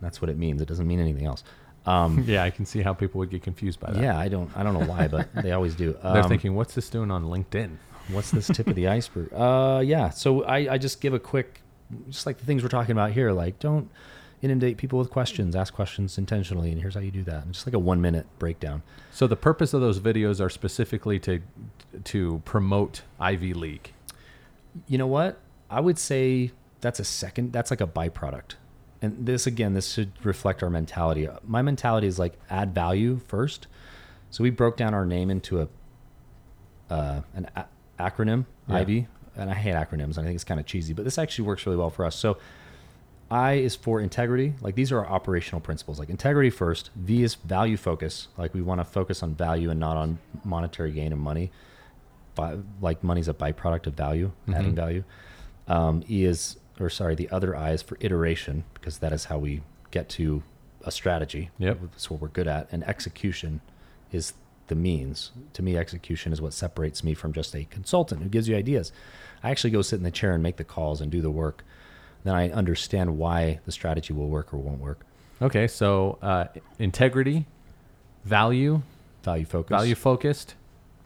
[0.00, 0.60] That's what it means.
[0.62, 1.42] It doesn't mean anything else.
[1.86, 4.02] Um, Yeah, I can see how people would get confused by that.
[4.02, 5.92] yeah, I don't, I don't know why, but they always do.
[6.02, 7.76] They're Um, thinking, what's this doing on LinkedIn?
[8.08, 9.32] What's this tip of the iceberg?
[9.32, 10.10] Uh, yeah.
[10.10, 11.60] So I, I just give a quick,
[12.08, 13.30] just like the things we're talking about here.
[13.32, 13.88] Like, don't
[14.42, 15.54] inundate people with questions.
[15.54, 17.44] Ask questions intentionally, and here's how you do that.
[17.44, 18.82] And just like a one minute breakdown.
[19.12, 21.40] So the purpose of those videos are specifically to
[22.04, 23.92] to promote Ivy League.
[24.86, 25.40] You know what?
[25.68, 27.52] I would say that's a second.
[27.52, 28.54] That's like a byproduct.
[29.02, 31.28] And this again, this should reflect our mentality.
[31.46, 33.66] My mentality is like add value first.
[34.30, 35.68] So we broke down our name into a
[36.90, 37.66] uh, an a-
[37.98, 38.76] acronym, Yeah.
[38.76, 40.18] Ivy, and I hate acronyms.
[40.18, 42.16] I think it's kind of cheesy, but this actually works really well for us.
[42.16, 42.36] So
[43.30, 44.54] I is for integrity.
[44.60, 45.98] Like these are our operational principles.
[45.98, 46.90] Like integrity first.
[46.96, 48.28] V is value focus.
[48.36, 51.52] Like we want to focus on value and not on monetary gain and money.
[52.34, 54.76] Bi- like money's a byproduct of value, adding Mhm.
[54.76, 55.04] value.
[55.68, 59.38] Um, e is, or sorry, the other I is for iteration because that is how
[59.38, 59.62] we
[59.92, 60.42] get to
[60.84, 61.50] a strategy.
[61.58, 61.78] Yep.
[61.92, 62.68] That's what we're good at.
[62.72, 63.60] And execution
[64.10, 64.32] is
[64.66, 65.30] the means.
[65.52, 68.90] To me, execution is what separates me from just a consultant who gives you ideas.
[69.42, 71.64] I actually go sit in the chair and make the calls and do the work.
[72.24, 75.06] Then I understand why the strategy will work or won't work.
[75.42, 76.46] Okay, so uh,
[76.78, 77.46] integrity,
[78.24, 78.82] value,
[79.22, 80.54] Value focused, value focused.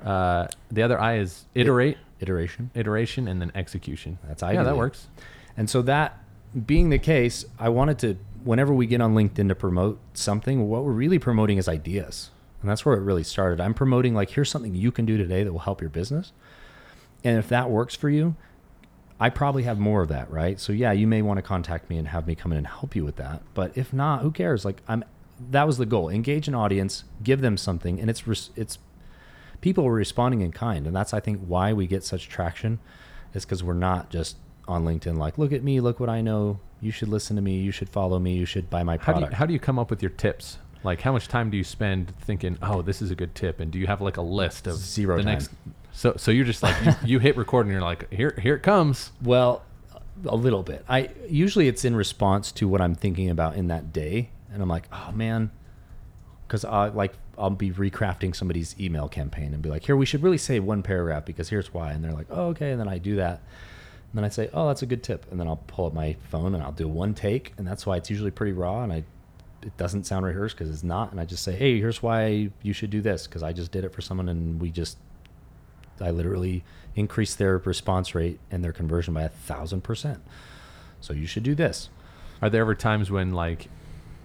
[0.05, 2.71] Uh, the other I is iterate, iteration.
[2.75, 4.19] iteration, and then execution.
[4.27, 4.53] That's I.
[4.53, 5.09] yeah, that works.
[5.57, 6.19] And so that
[6.67, 10.85] being the case, I wanted to whenever we get on LinkedIn to promote something, what
[10.85, 12.31] we're really promoting is ideas.
[12.61, 13.61] And that's where it really started.
[13.61, 16.33] I'm promoting like here's something you can do today that will help your business.
[17.23, 18.37] And if that works for you,
[19.21, 20.59] I probably have more of that, right?
[20.59, 22.97] So yeah, you may want to contact me and have me come in and help
[22.97, 23.43] you with that.
[23.55, 24.65] But if not, who cares?
[24.65, 25.05] Like I'm
[25.51, 26.09] that was the goal.
[26.09, 28.79] Engage an audience, give them something, and it's it's
[29.61, 32.81] people are responding in kind, and that's I think why we get such traction
[33.35, 34.37] is because we're not just
[34.67, 36.61] on LinkedIn like, look at me, look what I know.
[36.81, 37.59] You should listen to me.
[37.59, 38.35] You should follow me.
[38.35, 39.33] You should buy my How do product.
[39.33, 40.59] you, how do you come up with your tips?
[40.83, 43.59] Like, how much time do you spend thinking, oh, this is a good tip?
[43.59, 45.33] And do you have like a list of Zero the time.
[45.33, 45.51] next?
[45.95, 48.63] So, so you're just like you, you hit record and you're like, here, here it
[48.63, 49.13] comes.
[49.23, 49.63] Well,
[50.27, 50.85] a little bit.
[50.89, 54.69] I usually it's in response to what I'm thinking about in that day, and I'm
[54.69, 55.51] like, oh man,
[56.47, 60.23] because I like I'll be recrafting somebody's email campaign and be like, here we should
[60.23, 62.99] really say one paragraph because here's why, and they're like, oh okay, and then I
[62.99, 65.87] do that, and then I say, oh that's a good tip, and then I'll pull
[65.87, 68.83] up my phone and I'll do one take, and that's why it's usually pretty raw,
[68.83, 69.05] and I
[69.63, 72.73] it doesn't sound rehearsed because it's not, and I just say, hey, here's why you
[72.73, 73.27] should do this.
[73.27, 74.99] Because I just did it for someone and we just
[76.01, 76.65] I literally
[76.95, 80.23] increased their response rate and their conversion by a thousand percent.
[81.01, 81.91] So you should do this.
[82.41, 83.69] Are there ever times when like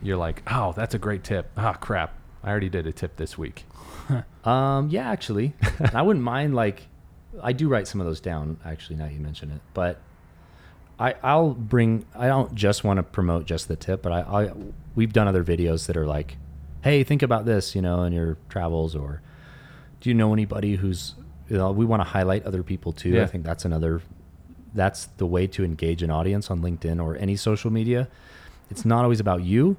[0.01, 1.51] you're like, oh, that's a great tip.
[1.57, 3.65] Ah, crap, I already did a tip this week.
[4.45, 5.53] Um, yeah, actually,
[5.93, 6.87] I wouldn't mind like
[7.43, 8.57] I do write some of those down.
[8.65, 9.99] Actually, now you mention it, but
[10.97, 12.05] I I'll bring.
[12.15, 14.53] I don't just want to promote just the tip, but I, I
[14.95, 16.37] we've done other videos that are like,
[16.83, 19.21] hey, think about this, you know, in your travels, or
[20.01, 21.15] do you know anybody who's
[21.49, 23.09] you know, we want to highlight other people too.
[23.09, 23.23] Yeah.
[23.23, 24.01] I think that's another.
[24.73, 28.07] That's the way to engage an audience on LinkedIn or any social media.
[28.69, 29.77] It's not always about you.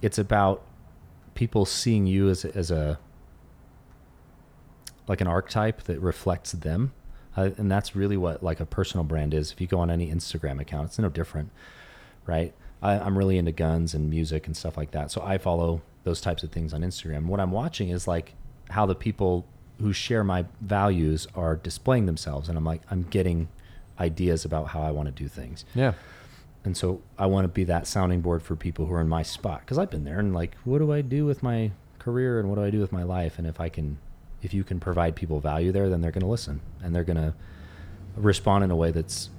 [0.00, 0.62] It's about
[1.34, 2.98] people seeing you as as a
[5.06, 6.92] like an archetype that reflects them
[7.36, 10.10] uh, and that's really what like a personal brand is if you go on any
[10.10, 11.50] instagram account it's no different
[12.26, 12.52] right
[12.82, 16.20] I, i'm really into guns and music and stuff like that so i follow those
[16.20, 18.34] types of things on instagram what i'm watching is like
[18.70, 19.46] how the people
[19.80, 23.48] who share my values are displaying themselves and i'm like i'm getting
[24.00, 25.92] ideas about how i want to do things Yeah.
[26.64, 29.22] and so I want to be that sounding board for people who are in my
[29.22, 32.48] spot because I've been there and like, what do I do with my career and
[32.48, 33.38] what do I do with my life?
[33.38, 33.98] And if I can,
[34.42, 37.16] if you can provide people value there, then they're going to listen and they're going
[37.16, 37.34] to
[38.16, 39.30] respond in a way that's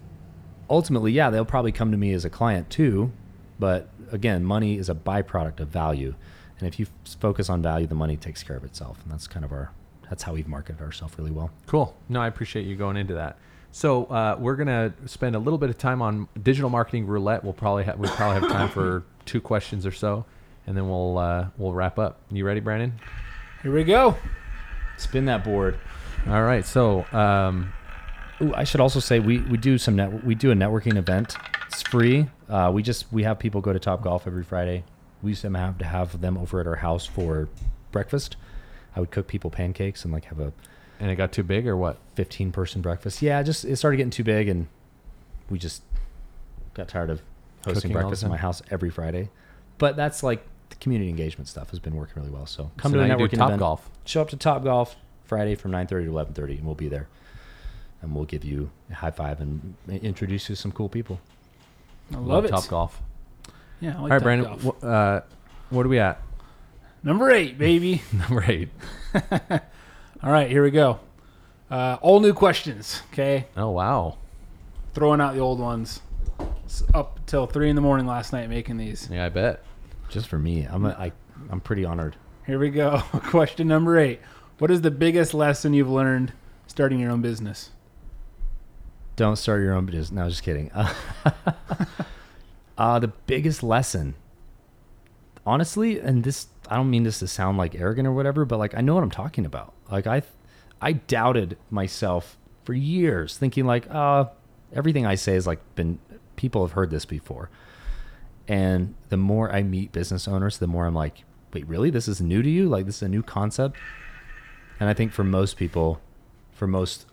[0.69, 3.11] ultimately, yeah, they'll probably come to me as a client too.
[3.59, 6.15] But again, money is a byproduct of value.
[6.59, 8.99] And if you f- focus on value, the money takes care of itself.
[9.03, 9.71] And that's kind of our,
[10.09, 11.51] that's how we've marketed ourselves really well.
[11.67, 11.95] Cool.
[12.09, 13.37] No, I appreciate you going into that.
[13.71, 17.43] So uh, we're gonna spend a little bit of time on digital marketing roulette.
[17.43, 20.25] We'll probably have we'll probably have time for two questions or so,
[20.65, 22.19] and then we'll uh, we'll wrap up.
[22.31, 22.93] You ready, Brandon?
[23.61, 24.15] Here we go.
[24.97, 25.79] Spin that board.
[26.27, 26.65] All right.
[26.65, 27.71] So um,
[28.41, 31.35] Ooh, I should also say we, we do some net we do a networking event.
[31.67, 32.27] It's free.
[32.47, 34.83] Uh, we just we have people go to Top Golf every Friday.
[35.21, 37.49] We used to have to have them over at our house for
[37.91, 38.37] breakfast.
[38.95, 40.51] I would cook people pancakes and like have a
[40.99, 41.97] and it got too big or what?
[42.15, 43.21] 15 person breakfast.
[43.21, 44.67] Yeah, just it started getting too big and
[45.49, 45.81] we just
[46.73, 47.21] got tired of
[47.65, 49.29] hosting Cooking breakfast in my house every Friday.
[49.77, 52.45] But that's like the community engagement stuff has been working really well.
[52.45, 53.89] So come so to a networking Top event Golf.
[54.05, 57.07] show up to Top Golf Friday from 9:30 to 11:30, and we'll be there,
[58.01, 61.19] and we'll give you a high five and introduce you to some cool people.
[62.13, 62.49] I love, it.
[62.49, 63.01] Top Golf.
[63.79, 64.59] Yeah, I like All right, Top Brandon.
[64.59, 64.81] Golf.
[64.81, 65.21] wh- uh,
[65.69, 66.21] what are we at?
[67.03, 68.01] Number eight, baby.
[68.13, 68.69] Number eight.
[70.21, 70.99] All right, here we go.
[71.71, 73.03] Uh, all new questions.
[73.13, 74.17] Okay, Oh wow.
[74.95, 76.01] throwing out the old ones.
[76.65, 79.07] It's up till three in the morning last night making these.
[79.11, 79.63] Yeah, I bet.
[80.09, 81.11] Just for me, I'm a, I,
[81.51, 82.15] I'm pretty honored.
[82.47, 82.97] Here we go.
[83.13, 84.19] Question number eight.
[84.57, 86.33] What is the biggest lesson you've learned
[86.65, 87.69] starting your own business?
[89.15, 90.11] Don't start your own business.
[90.11, 90.71] No, just kidding.
[92.77, 94.15] uh, the biggest lesson,
[95.49, 98.75] honestly, and this I don't mean this to sound like arrogant or whatever, but like
[98.77, 99.73] I know what I'm talking about.
[99.91, 100.21] Like I,
[100.79, 104.25] I doubted myself for years, thinking like, uh,
[104.71, 105.97] everything I say is like been
[106.35, 107.49] people have heard this before.
[108.47, 111.89] And the more I meet business owners, the more I'm like, wait, really?
[111.89, 112.69] This is new to you?
[112.69, 113.75] Like this is a new concept?
[114.79, 115.99] And I think for most people,
[116.51, 117.07] for most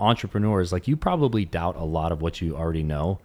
[0.00, 3.20] entrepreneurs, like you probably doubt a lot of what you already know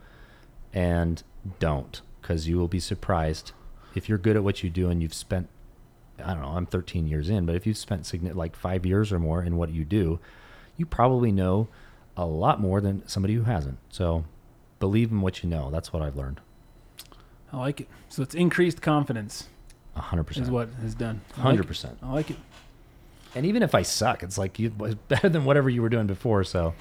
[0.71, 1.23] and
[1.59, 3.53] don't because you will be surprised
[3.95, 5.49] if you're good at what you do and you've spent
[6.23, 9.11] I don't know, I'm 13 years in, but if you've spent signi- like 5 years
[9.11, 10.19] or more in what you do,
[10.77, 11.67] you probably know
[12.15, 13.79] a lot more than somebody who hasn't.
[13.89, 14.25] So
[14.79, 15.71] believe in what you know.
[15.71, 16.39] That's what I've learned.
[17.51, 17.87] I like it.
[18.09, 19.47] So it's increased confidence
[19.97, 20.41] 100%.
[20.41, 21.21] is what has done.
[21.37, 21.95] I 100%.
[22.03, 22.37] I like it.
[23.33, 26.07] And even if I suck, it's like you it's better than whatever you were doing
[26.07, 26.73] before, so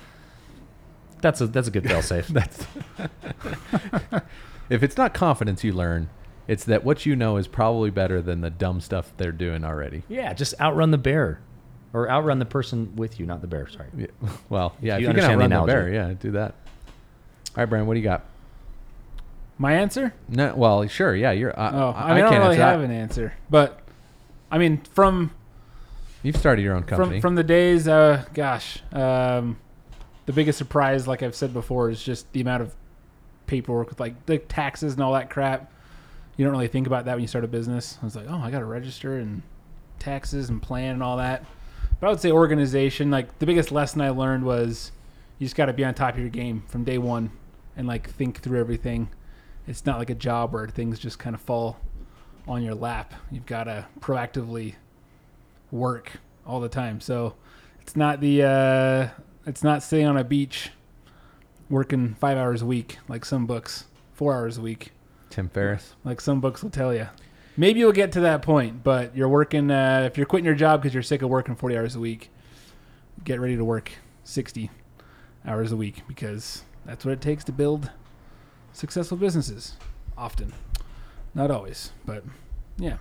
[1.21, 2.27] that's a that's a good fail safe.
[2.41, 2.67] That's
[4.69, 6.09] if it's not confidence you learn,
[6.51, 10.03] it's that what you know is probably better than the dumb stuff they're doing already.
[10.09, 11.39] Yeah, just outrun the bear,
[11.93, 13.69] or outrun the person with you, not the bear.
[13.69, 13.87] Sorry.
[13.97, 14.07] Yeah.
[14.49, 16.55] Well, yeah, You if you can understand the outrun the, bear, yeah, do that.
[17.51, 18.25] All right, Brian, what do you got?
[19.59, 20.13] My answer?
[20.29, 21.57] No, well, sure, yeah, you're.
[21.59, 22.71] Uh, Oh, I, I, mean, I, can't don't really answer that.
[22.73, 23.81] have an answer, but
[24.51, 25.31] I mean, from
[26.25, 27.21] You've started your own company.
[27.21, 29.57] from from the days, uh, gosh, um,
[30.27, 32.75] the biggest surprise, like I've said before, is just the amount of
[33.47, 35.71] paperwork with like the taxes and all that crap.
[36.41, 37.99] You don't really think about that when you start a business.
[38.01, 39.43] I was like, oh, I got to register and
[39.99, 41.45] taxes and plan and all that.
[42.01, 43.11] But I would say organization.
[43.11, 44.91] Like the biggest lesson I learned was
[45.39, 47.31] you just got to be on top of your game from day one
[47.77, 49.11] and like think through everything.
[49.67, 51.77] It's not like a job where things just kind of fall
[52.49, 53.13] on your lap.
[53.31, 54.77] You've got to proactively
[55.71, 56.13] work
[56.47, 57.03] all the time.
[57.03, 57.35] So
[57.83, 59.09] it's not the uh,
[59.45, 60.71] it's not sitting on a beach
[61.69, 63.85] working five hours a week like some books,
[64.15, 64.93] four hours a week
[65.31, 65.95] Tim Ferriss.
[66.05, 67.09] like some books will tell you.
[67.57, 69.71] Maybe you'll get to that point, but you're working.
[69.71, 72.31] Uh, if you're quitting your job because you're sick of working 40 hours a week,
[73.25, 73.93] get ready to work
[74.25, 74.71] 60
[75.47, 77.91] hours a week because that's what it takes to build
[78.73, 79.77] successful businesses.
[80.17, 80.53] Often,
[81.35, 82.25] not always, but
[82.79, 82.99] yeah.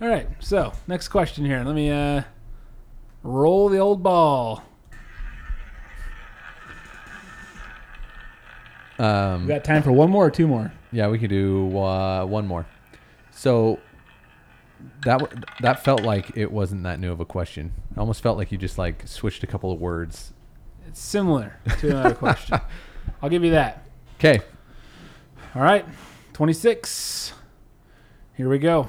[0.00, 0.28] All right.
[0.40, 1.62] So next question here.
[1.64, 2.22] Let me uh,
[3.22, 4.62] roll the old ball.
[8.98, 10.72] Um, We got time for one more or two more.
[10.92, 12.66] Yeah, we could do uh, one more.
[13.32, 13.80] So
[15.04, 17.72] that w- that felt like it wasn't that new of a question.
[17.90, 20.32] It almost felt like you just like switched a couple of words.
[20.86, 22.60] It's similar to another question.
[23.20, 23.84] I'll give you that.
[24.18, 24.40] Okay,
[25.56, 25.84] All right,
[26.34, 27.32] 26.
[28.36, 28.88] Here we go.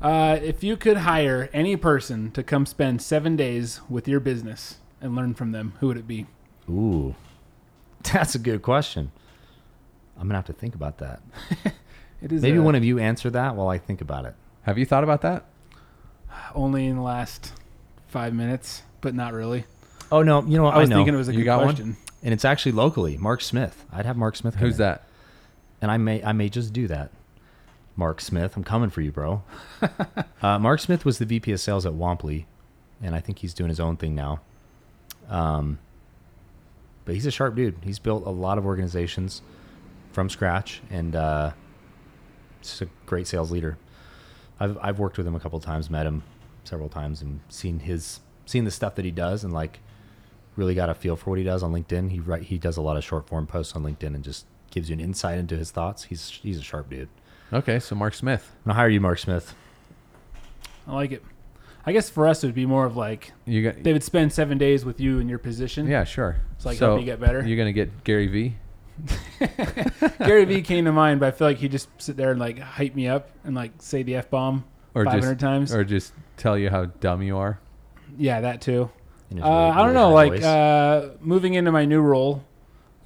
[0.00, 4.76] Uh, if you could hire any person to come spend seven days with your business
[5.00, 6.26] and learn from them, who would it be?
[6.70, 7.14] Ooh,
[8.12, 9.10] that's a good question.
[10.16, 11.20] I'm gonna have to think about that.
[12.20, 14.34] It is Maybe uh, one of you answer that while I think about it.
[14.62, 15.44] have you thought about that?
[16.54, 17.52] only in the last
[18.08, 19.64] five minutes, but not really.
[20.10, 20.74] Oh no, you know what?
[20.74, 20.96] I was know.
[20.96, 21.68] thinking it was a You good got one?
[21.76, 21.96] question.
[22.24, 23.16] and it's actually locally.
[23.18, 23.84] Mark Smith.
[23.92, 24.54] I'd have Mark Smith.
[24.54, 24.78] come Who's in.
[24.78, 25.04] that?
[25.80, 27.12] And I may I may just do that.
[27.94, 29.42] Mark Smith, I'm coming for you, bro.
[30.42, 32.46] uh, Mark Smith was the VP of sales at Wampley,
[33.00, 34.40] and I think he's doing his own thing now.
[35.28, 35.78] Um,
[37.08, 37.74] but he's a sharp dude.
[37.82, 39.40] He's built a lot of organizations
[40.12, 41.52] from scratch, and uh,
[42.60, 43.78] just a great sales leader.
[44.60, 46.22] I've I've worked with him a couple times, met him
[46.64, 49.78] several times, and seen his seen the stuff that he does, and like
[50.54, 52.10] really got a feel for what he does on LinkedIn.
[52.10, 54.90] He write he does a lot of short form posts on LinkedIn and just gives
[54.90, 56.04] you an insight into his thoughts.
[56.04, 57.08] He's he's a sharp dude.
[57.54, 58.52] Okay, so Mark Smith.
[58.54, 59.54] I'm gonna hire you, Mark Smith.
[60.86, 61.24] I like it.
[61.88, 64.32] I guess for us, it would be more of like You got they would spend
[64.32, 65.86] seven days with you in your position.
[65.88, 66.36] yeah, sure.
[66.56, 67.44] It's like so help you get better.
[67.46, 68.54] You're gonna get Gary V.
[70.18, 72.58] Gary V came to mind, but I feel like he just sit there and like
[72.58, 74.64] hype me up and like say the f bomb
[74.94, 75.72] Or 500 just times.
[75.74, 77.58] or just tell you how dumb you are.
[78.16, 78.90] yeah, that too.
[79.30, 80.10] in his Uh, really- I don't know.
[80.12, 82.44] Like uh, moving into my new role,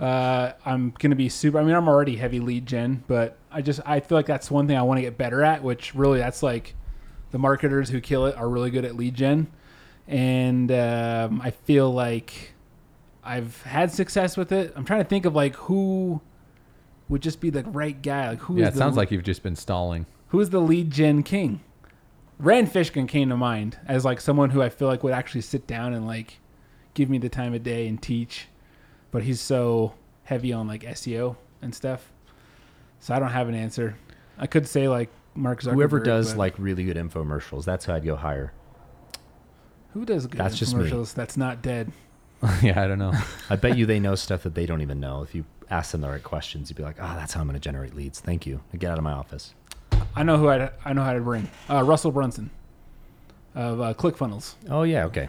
[0.01, 1.59] uh, I'm gonna be super.
[1.59, 4.66] I mean, I'm already heavy lead gen, but I just I feel like that's one
[4.66, 5.62] thing I want to get better at.
[5.62, 6.74] Which really, that's like
[7.33, 9.49] the marketers who kill it are really good at lead gen,
[10.07, 12.53] and um, I feel like
[13.24, 14.72] I've had success with it.
[14.76, 16.20] I'm trying to think of like who
[17.09, 18.30] would just be the right guy.
[18.30, 20.07] Like who yeah, it the sounds like you've just been stalling.
[20.28, 21.61] Who's the lead gen king?
[22.39, 25.66] Rand Fishkin came to mind as like someone who I feel like would actually sit
[25.66, 26.39] down and like
[26.95, 28.49] give me the time of day and teach,
[29.11, 32.12] but he's so heavy on like SEO and stuff.
[33.01, 33.97] So I don't have an answer.
[34.39, 35.72] I could say like Mark Zuckerberg.
[35.74, 38.53] whoever does but like really good infomercials, that's who I'd go hire.
[39.93, 40.91] who does good that's just me.
[41.14, 41.93] that's not dead.
[42.62, 43.12] yeah, I don't know.
[43.51, 45.22] I bet you they know stuff that they don't even know.
[45.22, 47.55] If you ask them the right questions, you'd be like, "Oh, that's how I'm going
[47.55, 48.61] to generate leads." Thank you.
[48.76, 49.55] Get out of my office.
[50.16, 51.49] I know who I I know how to bring.
[51.70, 52.51] Uh, Russell Brunson
[53.55, 54.55] of uh, ClickFunnels.
[54.68, 55.28] Oh yeah, okay.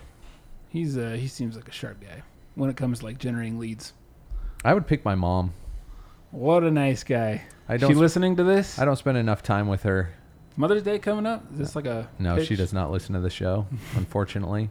[0.70, 2.24] He's uh, he seems like a sharp guy
[2.56, 3.93] when it comes to like generating leads.
[4.66, 5.54] I would pick my mom.
[6.32, 7.43] What a nice guy.
[7.74, 8.80] I don't she sp- listening to this?
[8.80, 10.13] I don't spend enough time with her.
[10.55, 11.43] Mother's Day coming up?
[11.53, 13.65] Is this like a No, she does not listen to the show,
[13.95, 14.69] unfortunately.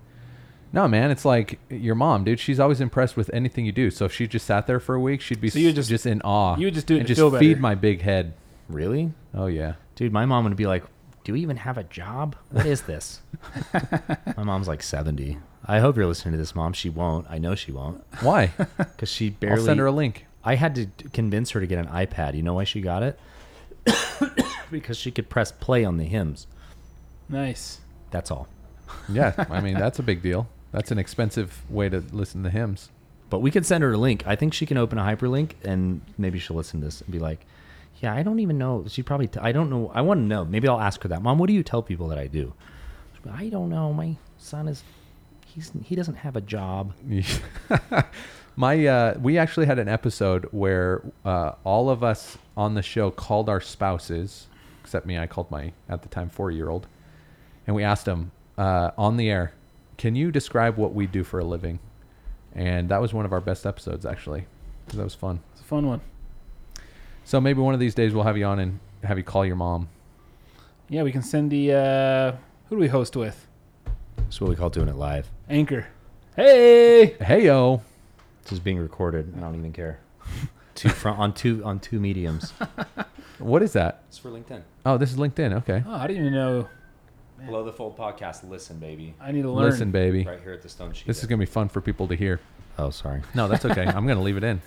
[0.72, 2.40] No, man, it's like your mom, dude.
[2.40, 3.90] She's always impressed with anything you do.
[3.90, 5.90] So if she just sat there for a week, she'd be So you s- just-
[5.90, 6.56] just in awe.
[6.56, 7.60] you would just do it and to just feel feed better.
[7.60, 8.32] my big head.
[8.68, 9.74] Really, Oh yeah.
[9.96, 10.12] dude?
[10.12, 10.84] My mom would be like,
[11.24, 12.36] "Do we even have a job?
[12.50, 13.20] What is this?"
[14.36, 15.38] my mom's like seventy.
[15.66, 16.72] I hope you're listening to this, mom.
[16.72, 17.26] She won't.
[17.30, 18.46] I know she won't Why?
[18.78, 19.58] because she barely.
[19.60, 20.26] I'll send her a link.
[20.44, 22.34] I had to convince her to get an iPad.
[22.34, 23.18] You know why she got it?
[24.70, 26.46] because she could press play on the hymns.
[27.28, 27.80] Nice.
[28.10, 28.48] That's all.
[29.08, 30.48] Yeah, I mean that's a big deal.
[30.72, 32.90] That's an expensive way to listen to hymns.
[33.30, 34.24] But we could send her a link.
[34.26, 37.18] I think she can open a hyperlink and maybe she'll listen to this and be
[37.18, 37.46] like,
[38.00, 39.28] "Yeah, I don't even know." She probably.
[39.28, 39.90] T- I don't know.
[39.94, 40.44] I want to know.
[40.44, 41.22] Maybe I'll ask her that.
[41.22, 42.52] Mom, what do you tell people that I do?
[43.30, 43.92] I don't know.
[43.92, 44.82] My son is.
[45.46, 46.92] He's he doesn't have a job.
[48.54, 53.10] My uh, we actually had an episode where uh, all of us on the show
[53.10, 54.46] called our spouses,
[54.82, 55.18] except me.
[55.18, 56.86] I called my at the time four year old,
[57.66, 59.52] and we asked them uh, on the air,
[59.96, 61.78] "Can you describe what we do for a living?"
[62.54, 64.44] And that was one of our best episodes actually,
[64.86, 65.40] 'cause that was fun.
[65.52, 66.02] It's a fun one.
[67.24, 69.56] So maybe one of these days we'll have you on and have you call your
[69.56, 69.88] mom.
[70.90, 72.32] Yeah, we can send the uh
[72.68, 73.46] who do we host with?
[74.16, 75.30] That's what we call doing it live.
[75.48, 75.86] Anchor.
[76.36, 77.14] Hey.
[77.20, 77.80] Hey yo,
[78.42, 79.32] This is being recorded.
[79.36, 80.00] I don't even care.
[80.74, 82.52] two front on two on two mediums.
[83.42, 84.02] What is that?
[84.08, 84.62] It's for LinkedIn.
[84.86, 85.52] Oh, this is LinkedIn.
[85.58, 85.82] Okay.
[85.86, 86.68] Oh, I didn't even know.
[87.44, 88.48] Below the Fold podcast.
[88.48, 89.14] Listen, baby.
[89.20, 89.68] I need to learn.
[89.68, 90.24] Listen, baby.
[90.24, 91.08] Right here at the Stone Sheet.
[91.08, 92.40] This is gonna be fun for people to hear.
[92.78, 93.22] Oh, sorry.
[93.34, 93.84] No, that's okay.
[93.84, 94.62] I'm gonna leave it in.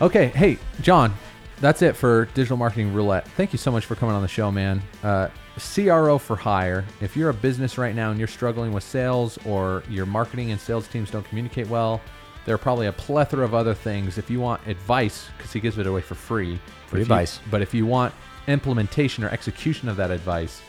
[0.00, 0.28] Okay.
[0.28, 1.14] Hey, John.
[1.60, 3.26] That's it for digital marketing roulette.
[3.28, 4.82] Thank you so much for coming on the show, man.
[5.02, 5.28] Uh,
[5.58, 6.84] CRO for hire.
[7.00, 10.60] If you're a business right now and you're struggling with sales or your marketing and
[10.60, 12.02] sales teams don't communicate well,
[12.46, 14.16] there are probably a plethora of other things.
[14.18, 17.40] If you want advice, because he gives it away for free, Free If you- advice.
[17.50, 18.14] but if you want
[18.46, 20.62] implementation or execution of that advice,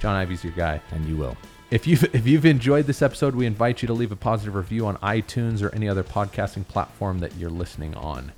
[0.00, 0.80] John Ivy's your guy.
[0.92, 1.36] And you will.
[1.70, 4.86] If you've if you've enjoyed this episode, we invite you to leave a positive review
[4.86, 8.30] on iTunes or any other podcasting platform that you're listening on.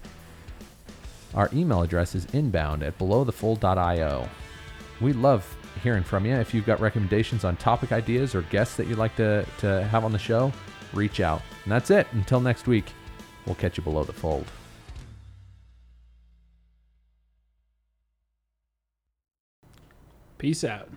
[1.34, 4.28] Our email address is inbound at belowthefold.io.
[5.02, 6.34] We love hearing from you.
[6.36, 10.04] If you've got recommendations on topic ideas or guests that you'd like to, to have
[10.04, 10.50] on the show,
[10.94, 11.42] reach out.
[11.66, 12.06] And that's it.
[12.12, 12.92] Until next week,
[13.44, 14.46] we'll catch you below the fold.
[20.38, 20.88] Peace out.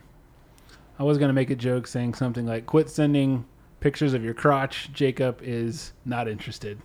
[1.00, 3.46] I was gonna make a joke saying something like, "Quit sending
[3.80, 4.92] pictures of your crotch.
[4.94, 6.80] Jacob is not interested."